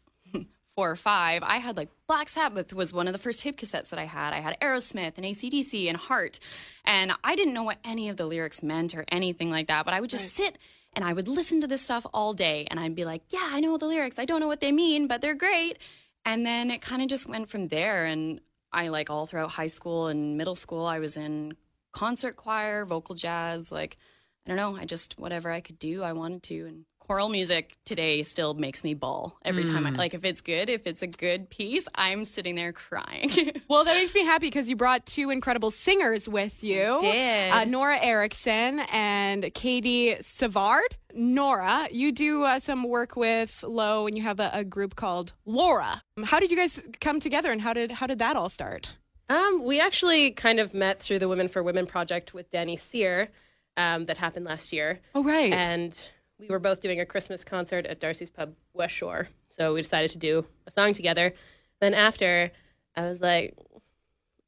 [0.78, 3.90] four or five, I had like Black Sabbath was one of the first tape cassettes
[3.90, 4.32] that I had.
[4.32, 6.40] I had Aerosmith and ACDC and Heart,
[6.86, 9.86] and I didn't know what any of the lyrics meant or anything like that.
[9.86, 10.60] But I would just sit
[10.94, 13.60] and I would listen to this stuff all day, and I'd be like, "Yeah, I
[13.60, 14.20] know the lyrics.
[14.20, 15.80] I don't know what they mean, but they're great."
[16.24, 18.06] And then it kind of just went from there.
[18.06, 18.40] And
[18.72, 21.58] I like all throughout high school and middle school, I was in
[21.92, 23.98] concert choir, vocal jazz, like
[24.46, 26.66] I don't know, I just whatever I could do, I wanted to.
[26.68, 29.86] And choral music today still makes me bawl every time.
[29.86, 33.32] I, like if it's good, if it's a good piece, I'm sitting there crying.
[33.70, 36.98] Well, that makes me happy because you brought two incredible singers with you.
[37.02, 37.52] did.
[37.52, 40.96] Uh, Nora Erickson and Katie Savard.
[41.14, 45.34] Nora, you do uh, some work with Lo, and you have a, a group called
[45.46, 46.02] Laura.
[46.24, 48.96] How did you guys come together, and how did how did that all start?
[49.30, 53.30] Um, we actually kind of met through the Women for Women project with Danny Sear.
[53.76, 55.00] um, that happened last year.
[55.14, 55.52] Oh, right.
[55.52, 56.10] And
[56.40, 59.28] we were both doing a Christmas concert at Darcy's Pub West Shore.
[59.50, 61.34] So we decided to do a song together.
[61.82, 62.52] Then after,
[62.96, 63.56] I was like,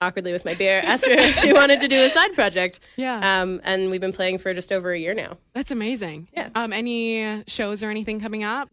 [0.02, 2.80] awkwardly with my beer, asked her if she wanted to do a side project.
[2.96, 3.42] Yeah.
[3.42, 5.38] Um, and we've been playing for just over a year now.
[5.54, 6.30] That's amazing.
[6.34, 6.50] Yeah.
[6.56, 8.70] Um, any shows or anything coming up?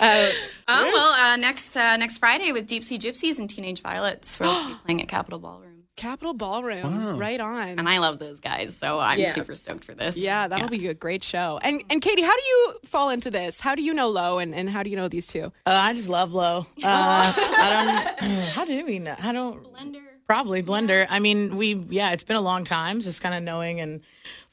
[0.00, 0.30] Uh,
[0.70, 4.68] Oh well, uh, next uh, next Friday with Deep Sea Gypsies and Teenage Violets, we'll
[4.68, 5.67] be playing at Capitol Ballroom,
[5.98, 7.18] Capitol Ballroom.
[7.18, 7.78] Right on.
[7.78, 9.32] and I love those guys, so I'm Yeah.
[9.34, 10.16] super stoked for this.
[10.16, 11.58] yeah, that'll be a great show.
[11.62, 13.60] And and Katie, how do you fall into this?
[13.60, 15.52] How do you know Lo and, and how do you know these two?
[15.66, 16.66] Uh, I just love Lo.
[16.82, 18.30] Uh, I don't.
[18.54, 19.16] How do we know?
[19.20, 19.62] I don't.
[19.64, 20.02] Blender.
[20.26, 21.06] Probably Blender.
[21.10, 22.12] I mean, we yeah.
[22.12, 24.00] It's been a long time, just kind of knowing and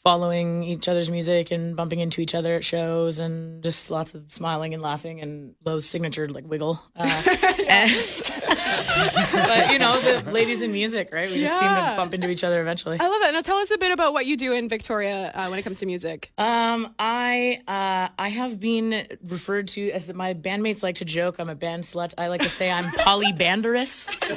[0.05, 4.31] following each other's music and bumping into each other at shows and just lots of
[4.31, 6.79] smiling and laughing and Lo's signature like wiggle.
[6.95, 7.05] Uh,
[7.67, 7.91] and-
[9.33, 11.29] but you know, the ladies in music, right?
[11.29, 12.99] We just seem to bump into each other eventually.
[12.99, 13.33] I love that.
[13.33, 15.79] Now tell us a bit about what you do in Victoria uh, when it comes
[15.79, 16.31] to music.
[16.37, 21.39] Um, I uh, I have been referred to as my bandmates like to joke.
[21.39, 22.13] I'm a band slut.
[22.17, 24.07] I like to say I'm polybanderous.
[24.07, 24.11] Uh,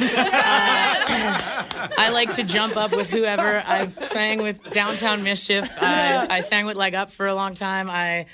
[1.99, 3.63] I like to jump up with whoever.
[3.67, 5.58] I've sang with Downtown Mischief.
[5.81, 7.89] I, I sang with Leg Up for a long time.
[7.91, 8.27] I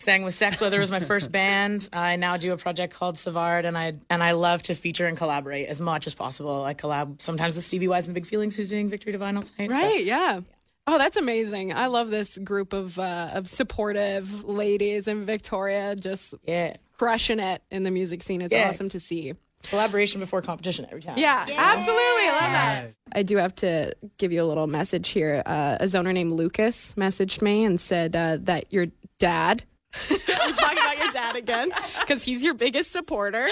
[0.00, 1.88] sang with Sex Weather was my first band.
[1.92, 5.16] I now do a project called Savard, and I and I love to feature and
[5.16, 6.64] collaborate as much as possible.
[6.64, 9.70] I collab sometimes with Stevie Wise and Big Feelings, who's doing Victory Divine tonight.
[9.70, 10.40] so- Right, yeah.
[10.88, 11.72] Oh, that's amazing.
[11.72, 16.76] I love this group of uh, of supportive ladies in Victoria just Yeah.
[16.98, 18.40] crushing it in the music scene.
[18.42, 18.68] It's Yeah.
[18.68, 19.34] awesome to see.
[19.70, 21.18] Collaboration before competition every time.
[21.18, 21.94] Yeah, absolutely.
[21.96, 22.94] I love that.
[23.12, 25.42] I do have to give you a little message here.
[25.46, 28.86] Uh, a zoner named Lucas messaged me and said uh, that your
[29.18, 29.64] dad,
[30.10, 33.48] I'm talking about your dad again, because he's your biggest supporter.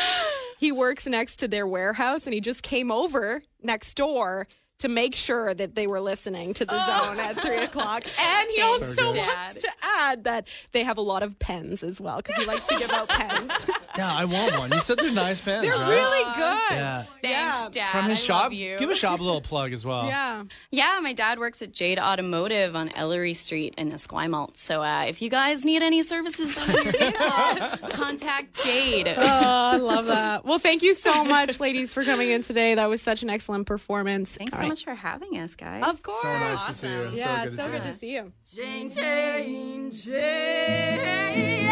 [0.58, 4.46] He works next to their warehouse and he just came over next door
[4.84, 8.04] to make sure that they were listening to the zone at three o'clock.
[8.18, 9.26] And he Thanks, also Dad.
[9.46, 12.66] wants to add that they have a lot of pens as well because he likes
[12.66, 13.50] to give out pens.
[13.96, 14.72] Yeah, I want one.
[14.72, 15.88] You said they're nice pens, They're right?
[15.88, 16.76] really good.
[16.76, 17.04] Yeah.
[17.22, 17.68] Yeah.
[17.70, 18.42] Dad, From his I shop.
[18.42, 18.76] love you.
[18.76, 20.06] Give a shop a little plug as well.
[20.06, 20.42] Yeah.
[20.72, 24.56] Yeah, my dad works at Jade Automotive on Ellery Street in Esquimalt.
[24.56, 29.06] So uh, if you guys need any services on your vehicle, contact Jade.
[29.16, 30.44] Oh, I love that.
[30.44, 32.74] Well, thank you so much, ladies, for coming in today.
[32.74, 34.36] That was such an excellent performance.
[34.36, 34.68] Thanks All so right.
[34.70, 35.84] much for having us, guys.
[35.84, 36.22] Of course.
[36.22, 37.10] So nice to see you.
[37.14, 37.90] Yeah, so good to so see good you.
[37.92, 38.32] to see you.
[38.54, 41.64] Jane, Jane, Jane.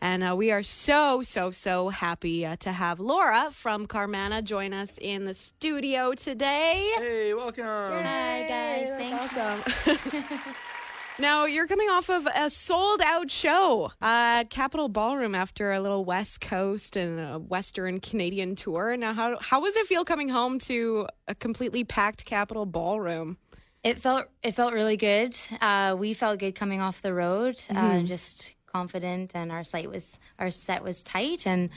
[0.00, 4.72] And uh, we are so, so, so happy uh, to have Laura from Carmanah join
[4.72, 6.92] us in the studio today.
[6.98, 7.64] Hey, welcome.
[7.64, 8.90] Hi, guys.
[8.90, 10.44] Thank Awesome.
[11.18, 16.04] now, you're coming off of a sold out show at Capitol Ballroom after a little
[16.04, 18.96] West Coast and a Western Canadian tour.
[18.96, 23.38] Now, how, how does it feel coming home to a completely packed Capitol Ballroom?
[23.84, 25.36] It felt it felt really good.
[25.60, 30.18] Uh, we felt good coming off the road, uh, just confident, and our site was
[30.38, 31.68] our set was tight, and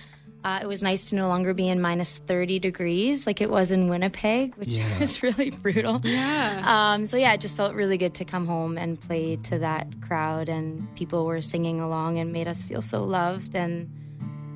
[0.44, 3.72] uh, it was nice to no longer be in minus thirty degrees like it was
[3.72, 6.00] in Winnipeg, which was really brutal.
[6.04, 6.62] Yeah.
[6.64, 9.88] Um, so yeah, it just felt really good to come home and play to that
[10.02, 13.90] crowd, and people were singing along and made us feel so loved, and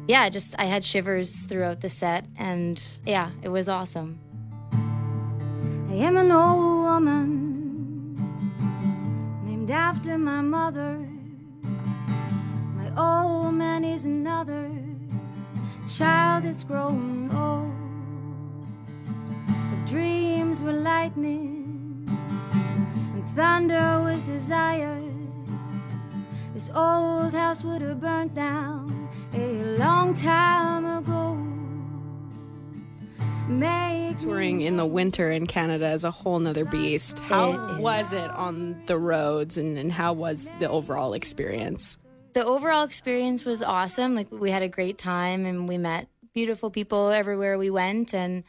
[0.07, 4.19] yeah, just I had shivers throughout the set, and yeah, it was awesome.
[4.71, 8.15] I am an old woman
[9.45, 11.05] named after my mother.
[12.75, 14.69] My old man is another
[15.97, 17.71] child that's growing old.
[19.73, 22.07] If dreams were lightning
[23.13, 25.01] and thunder was desire,
[26.53, 31.35] this old house would have burnt down a long time ago.
[33.47, 37.19] Make touring in the winter in Canada is a whole nother beast.
[37.19, 37.79] How It is.
[37.79, 41.97] was it on the roads and, and how was the overall experience?
[42.33, 44.15] The overall experience was awesome.
[44.15, 48.43] Like we had a great time and we met beautiful people everywhere we went and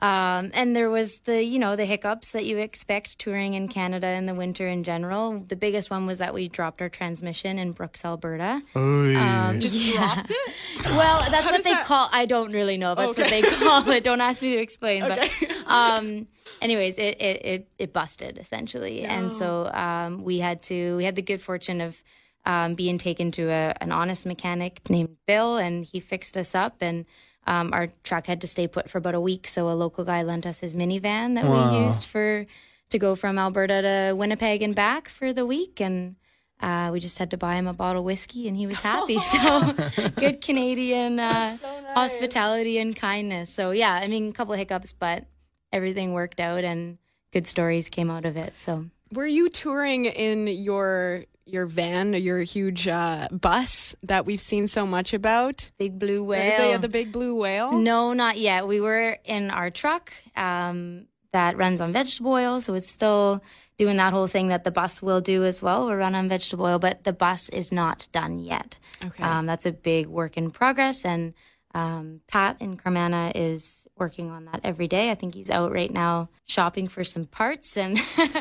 [0.00, 4.06] um, and there was the you know the hiccups that you expect touring in Canada
[4.06, 5.40] in the winter in general.
[5.40, 8.62] The biggest one was that we dropped our transmission in Brooks, Alberta.
[8.76, 10.14] Um, Just yeah.
[10.14, 10.54] dropped it?
[10.90, 12.08] Well, that's How what they that- call.
[12.12, 12.94] I don't really know.
[12.94, 14.04] That's what they call it.
[14.04, 15.02] Don't ask me to explain.
[15.02, 15.28] Okay.
[15.40, 16.28] But um,
[16.62, 20.96] anyways, it, it it it busted essentially, and so um, we had to.
[20.96, 22.00] We had the good fortune of
[22.44, 26.76] um, being taken to a, an honest mechanic named Bill, and he fixed us up
[26.80, 27.06] and.
[27.46, 30.22] Um, our truck had to stay put for about a week, so a local guy
[30.22, 32.44] lent us his minivan that we used for
[32.90, 36.16] to go from Alberta to Winnipeg and back for the week, and
[36.60, 39.18] uh, we just had to buy him a bottle of whiskey, and he was happy.
[39.18, 39.74] so
[40.16, 41.56] good Canadian uh,
[41.94, 43.50] hospitality and kindness.
[43.50, 45.24] So yeah, I mean, a couple of hiccups, but
[45.72, 46.98] everything worked out and
[47.32, 48.54] good stories came out of it.
[48.56, 54.68] So Were you touring in your your van, your huge uh, bus that we've seen
[54.68, 55.70] so much about?
[55.78, 56.78] Big blue The, whale.
[56.78, 57.72] the big blue whale.
[57.72, 58.66] No, not yet.
[58.66, 63.42] We were in our truck um, that runs on vegetable oil, so it's still
[63.78, 65.86] doing that whole thing that the bus will do as well.
[65.86, 68.78] We'll run on vegetable oil, but the bus is not done yet.
[69.04, 69.22] Okay.
[69.22, 71.34] Um, that's a big work in progress, and
[71.74, 75.10] um, Pat in Carmanah is working on that every day.
[75.10, 77.98] I think he's out right now shopping for some parts, and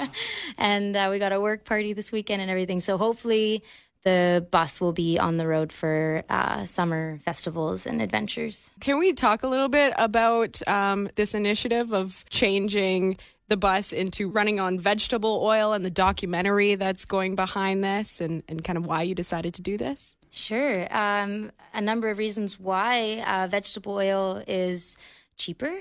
[0.57, 2.79] and uh, we got a work party this weekend and everything.
[2.79, 3.63] So hopefully.
[4.03, 8.69] The bus will be on the road for uh, summer festivals and adventures.
[8.79, 13.17] Can we talk a little bit about um, this initiative of changing
[13.49, 18.43] the bus into running on vegetable oil and the documentary that's going behind this and,
[18.47, 20.15] and kind of why you decided to do this?
[20.31, 20.87] Sure.
[20.95, 24.97] Um, a number of reasons why uh, vegetable oil is
[25.37, 25.79] cheaper.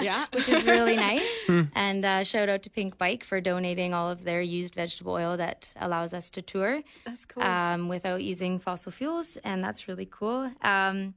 [0.00, 0.26] yeah.
[0.32, 1.28] Which is really nice.
[1.74, 5.36] And uh, shout out to Pink Bike for donating all of their used vegetable oil
[5.36, 6.82] that allows us to tour.
[7.04, 7.42] That's cool.
[7.42, 9.36] Um, without using fossil fuels.
[9.44, 10.50] And that's really cool.
[10.62, 11.14] Um,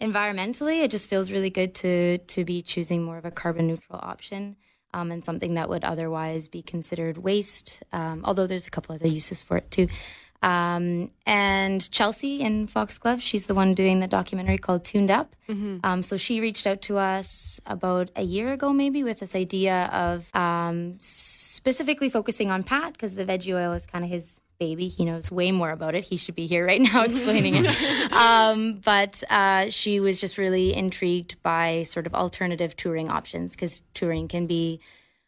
[0.00, 3.98] environmentally, it just feels really good to, to be choosing more of a carbon neutral
[4.02, 4.56] option.
[4.94, 9.08] Um, and something that would otherwise be considered waste, um, although there's a couple other
[9.08, 9.88] uses for it too.
[10.42, 15.36] Um, and Chelsea in Foxglove, she's the one doing the documentary called Tuned Up.
[15.84, 19.88] Um, so she reached out to us about a year ago, maybe, with this idea
[19.92, 24.88] of um, specifically focusing on Pat because the veggie oil is kind of his baby.
[24.88, 26.04] He knows way more about it.
[26.04, 27.66] He should be here right now explaining it.
[28.12, 33.82] Um, but uh, she was just really intrigued by sort of alternative touring options because
[33.94, 34.80] touring can be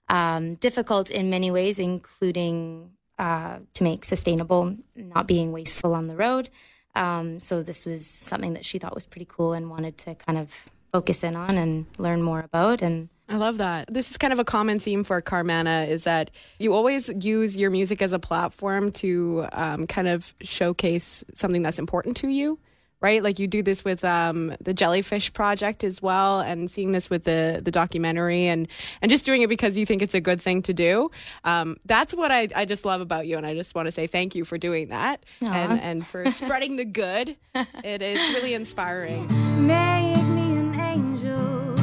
[0.09, 6.17] um, difficult in many ways, including uh, to make sustainable, not being wasteful on the
[6.17, 6.49] road.
[6.95, 10.39] Um, so this was something that she thought was pretty cool and wanted to kind
[10.39, 10.51] of
[10.93, 12.83] focus in on and learn more about.
[12.83, 13.93] And I love that.
[13.93, 17.71] This is kind of a common theme for Carmanah is that you always use your
[17.71, 22.59] music as a platform to um, kind of showcase something that's important to you,
[23.05, 23.23] right?
[23.23, 27.25] Like you do this with um, the Jellyfish Project as well, and seeing this with
[27.25, 28.67] the the documentary, and
[29.03, 31.11] and just doing it because you think it's a good thing to do.
[31.45, 34.07] Um, that's what I, I just love about you, and I just want to say
[34.07, 35.53] thank you for doing that Aw.
[35.53, 37.37] and and for spreading the good.
[37.85, 39.23] It is really inspiring.
[39.65, 41.77] Make me an angel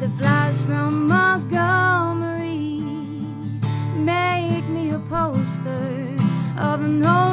[0.00, 2.80] that flies from Montgomery.
[3.94, 6.16] Make me a poster
[6.56, 7.31] of an old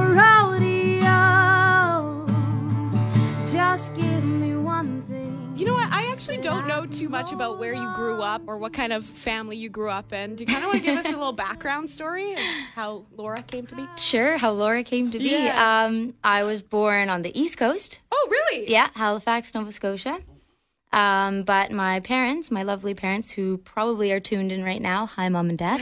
[3.80, 5.54] Just give me one thing.
[5.56, 5.90] You know what?
[5.90, 9.06] I actually don't know too much about where you grew up or what kind of
[9.06, 10.36] family you grew up in.
[10.36, 12.40] Do you kind of want to give us a little background story of
[12.76, 13.88] how Laura came to be?
[13.98, 15.30] sure, how Laura came to be.
[15.30, 15.86] Yeah.
[15.86, 18.02] Um, I was born on the East Coast.
[18.12, 18.70] Oh, really?
[18.70, 20.20] Yeah, Halifax, Nova Scotia.
[20.92, 25.30] Um, but my parents, my lovely parents, who probably are tuned in right now, hi
[25.30, 25.82] mom and dad,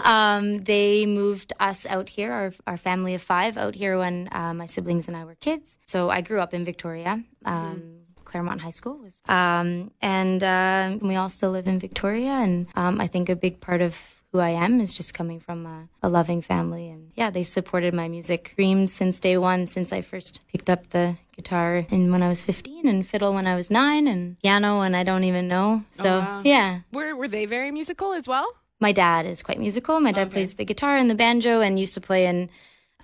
[0.04, 4.54] um, they moved us out here, our, our family of five, out here when uh,
[4.54, 5.78] my siblings and I were kids.
[5.86, 7.22] So I grew up in Victoria.
[7.44, 12.32] Um, Claremont High School was, um, and uh, we all still live in Victoria.
[12.32, 13.96] And um, I think a big part of
[14.36, 16.88] who I am is just coming from a, a loving family.
[16.90, 20.90] And yeah, they supported my music dreams since day one, since I first picked up
[20.90, 24.80] the guitar and when I was 15 and fiddle when I was nine and piano
[24.82, 25.84] and I don't even know.
[25.92, 26.42] So Oh, wow.
[26.44, 28.46] yeah, Were were they very musical as well?
[28.78, 30.00] my dad is quite musical.
[30.00, 32.50] My dad plays the guitar and the banjo and used to play in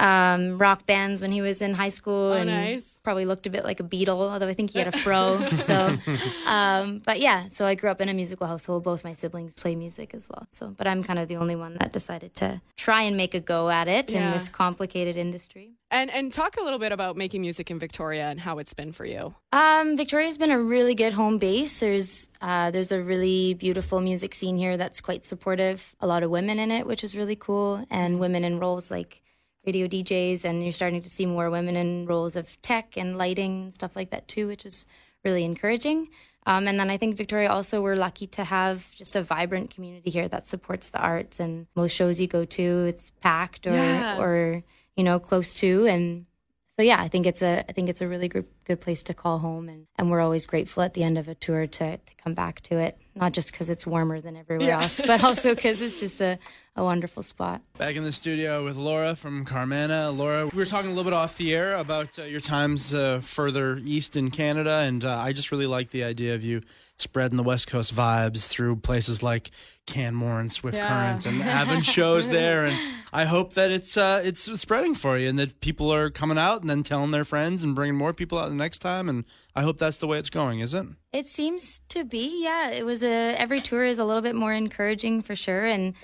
[0.00, 2.32] um, rock bands when he was in high school.
[2.32, 2.91] Oh, and nice.
[3.03, 5.44] Probably looked a bit like a Beatle, although I think he had a fro.
[5.57, 5.98] so,
[6.46, 8.84] um, but yeah, so I grew up in a musical household.
[8.84, 10.46] Both my siblings play music as well.
[10.50, 13.40] So, but I'm kind of the only one that decided to try and make a
[13.40, 15.72] go at it in this complicated industry.
[15.90, 18.92] And and talk a little bit about making music in Victoria and how it's been
[18.92, 19.34] for you.
[19.53, 21.80] Um, Victoria's been a really good home base.
[21.80, 25.94] There's uh, there's a really beautiful music scene here that's quite supportive.
[26.00, 29.22] A lot of women in it, which is really cool, and women in roles like
[29.66, 33.62] radio DJs, and you're starting to see more women in roles of tech and lighting
[33.64, 34.86] and stuff like that too, which is
[35.24, 36.08] really encouraging.
[36.44, 40.10] Um, and then I think Victoria also we're lucky to have just a vibrant community
[40.10, 41.38] here that supports the arts.
[41.38, 44.18] And most shows you go to, it's packed or Yeah.
[44.18, 44.64] or
[44.96, 46.26] you know close to and
[46.74, 49.14] so yeah, I think it's a I think it's a really good good place to
[49.14, 52.14] call home, and, and we're always grateful at the end of a tour to to
[52.16, 52.96] come back to it.
[53.14, 54.82] Not just because it's warmer than everywhere Yeah.
[54.82, 56.38] else, but also because it's just a,
[56.74, 57.60] a wonderful spot.
[57.76, 60.16] Back in the studio with Laura from Carmanah.
[60.16, 63.20] Laura, we were talking a little bit off the air about uh, your times uh,
[63.22, 66.62] further east in Canada, and uh, I just really like the idea of you
[66.96, 69.50] spreading the West Coast vibes through places like
[69.86, 70.88] Canmore and Swift Yeah.
[70.88, 72.64] Current and having shows there.
[72.64, 72.78] And
[73.12, 76.60] I hope that it's uh, it's spreading for you and that people are coming out
[76.60, 79.08] and then telling their friends and bringing more people out the next time.
[79.08, 79.24] And
[79.56, 80.86] I hope that's the way it's going, is it?
[81.12, 82.70] It seems to be, yeah.
[82.70, 85.94] It was a every tour is a little bit more encouraging for sure, and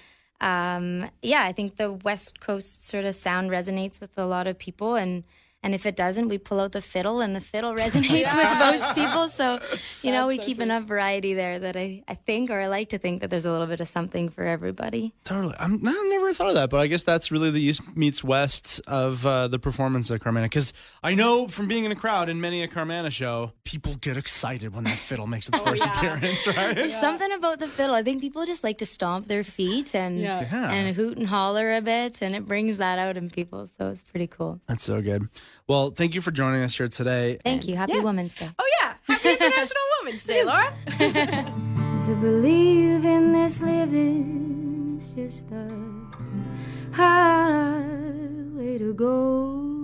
[0.41, 4.59] um, yeah, I think the West Coast sort of sound resonates with a lot of
[4.59, 5.25] people, and
[5.69, 8.95] and if it doesn't, we pull out the fiddle, and the fiddle resonates with most
[8.95, 9.29] people.
[9.29, 9.61] So,
[10.01, 12.99] you know, we keep enough variety there that I I think, or I like to
[12.99, 15.13] think that there's a little bit of something for everybody.
[15.25, 15.55] Totally.
[15.59, 18.81] I'm, I've never thought of that, but I guess that's really the East meets West
[18.87, 20.45] of uh, the performance at Carmanah.
[20.45, 24.17] Because I know from being in a crowd in many a Carmanah show, people get
[24.17, 26.75] excited when that fiddle makes its first appearance, right?
[26.75, 27.95] There's something about the fiddle.
[27.95, 30.47] I think people just like to stomp their feet and Yeah.
[30.51, 30.71] Yeah.
[30.73, 33.67] and hoot and holler a bit, and it brings that out in people.
[33.67, 34.61] So it's pretty cool.
[34.67, 35.29] That's so good.
[35.69, 37.39] Well, thank you for joining us here today.
[37.45, 37.77] Thank you.
[37.77, 38.49] Happy Women's Day.
[38.59, 40.73] Oh yeah, Happy International Women's Day, Laura.
[42.07, 45.69] To believe in this living is just a
[46.93, 49.78] highway to go.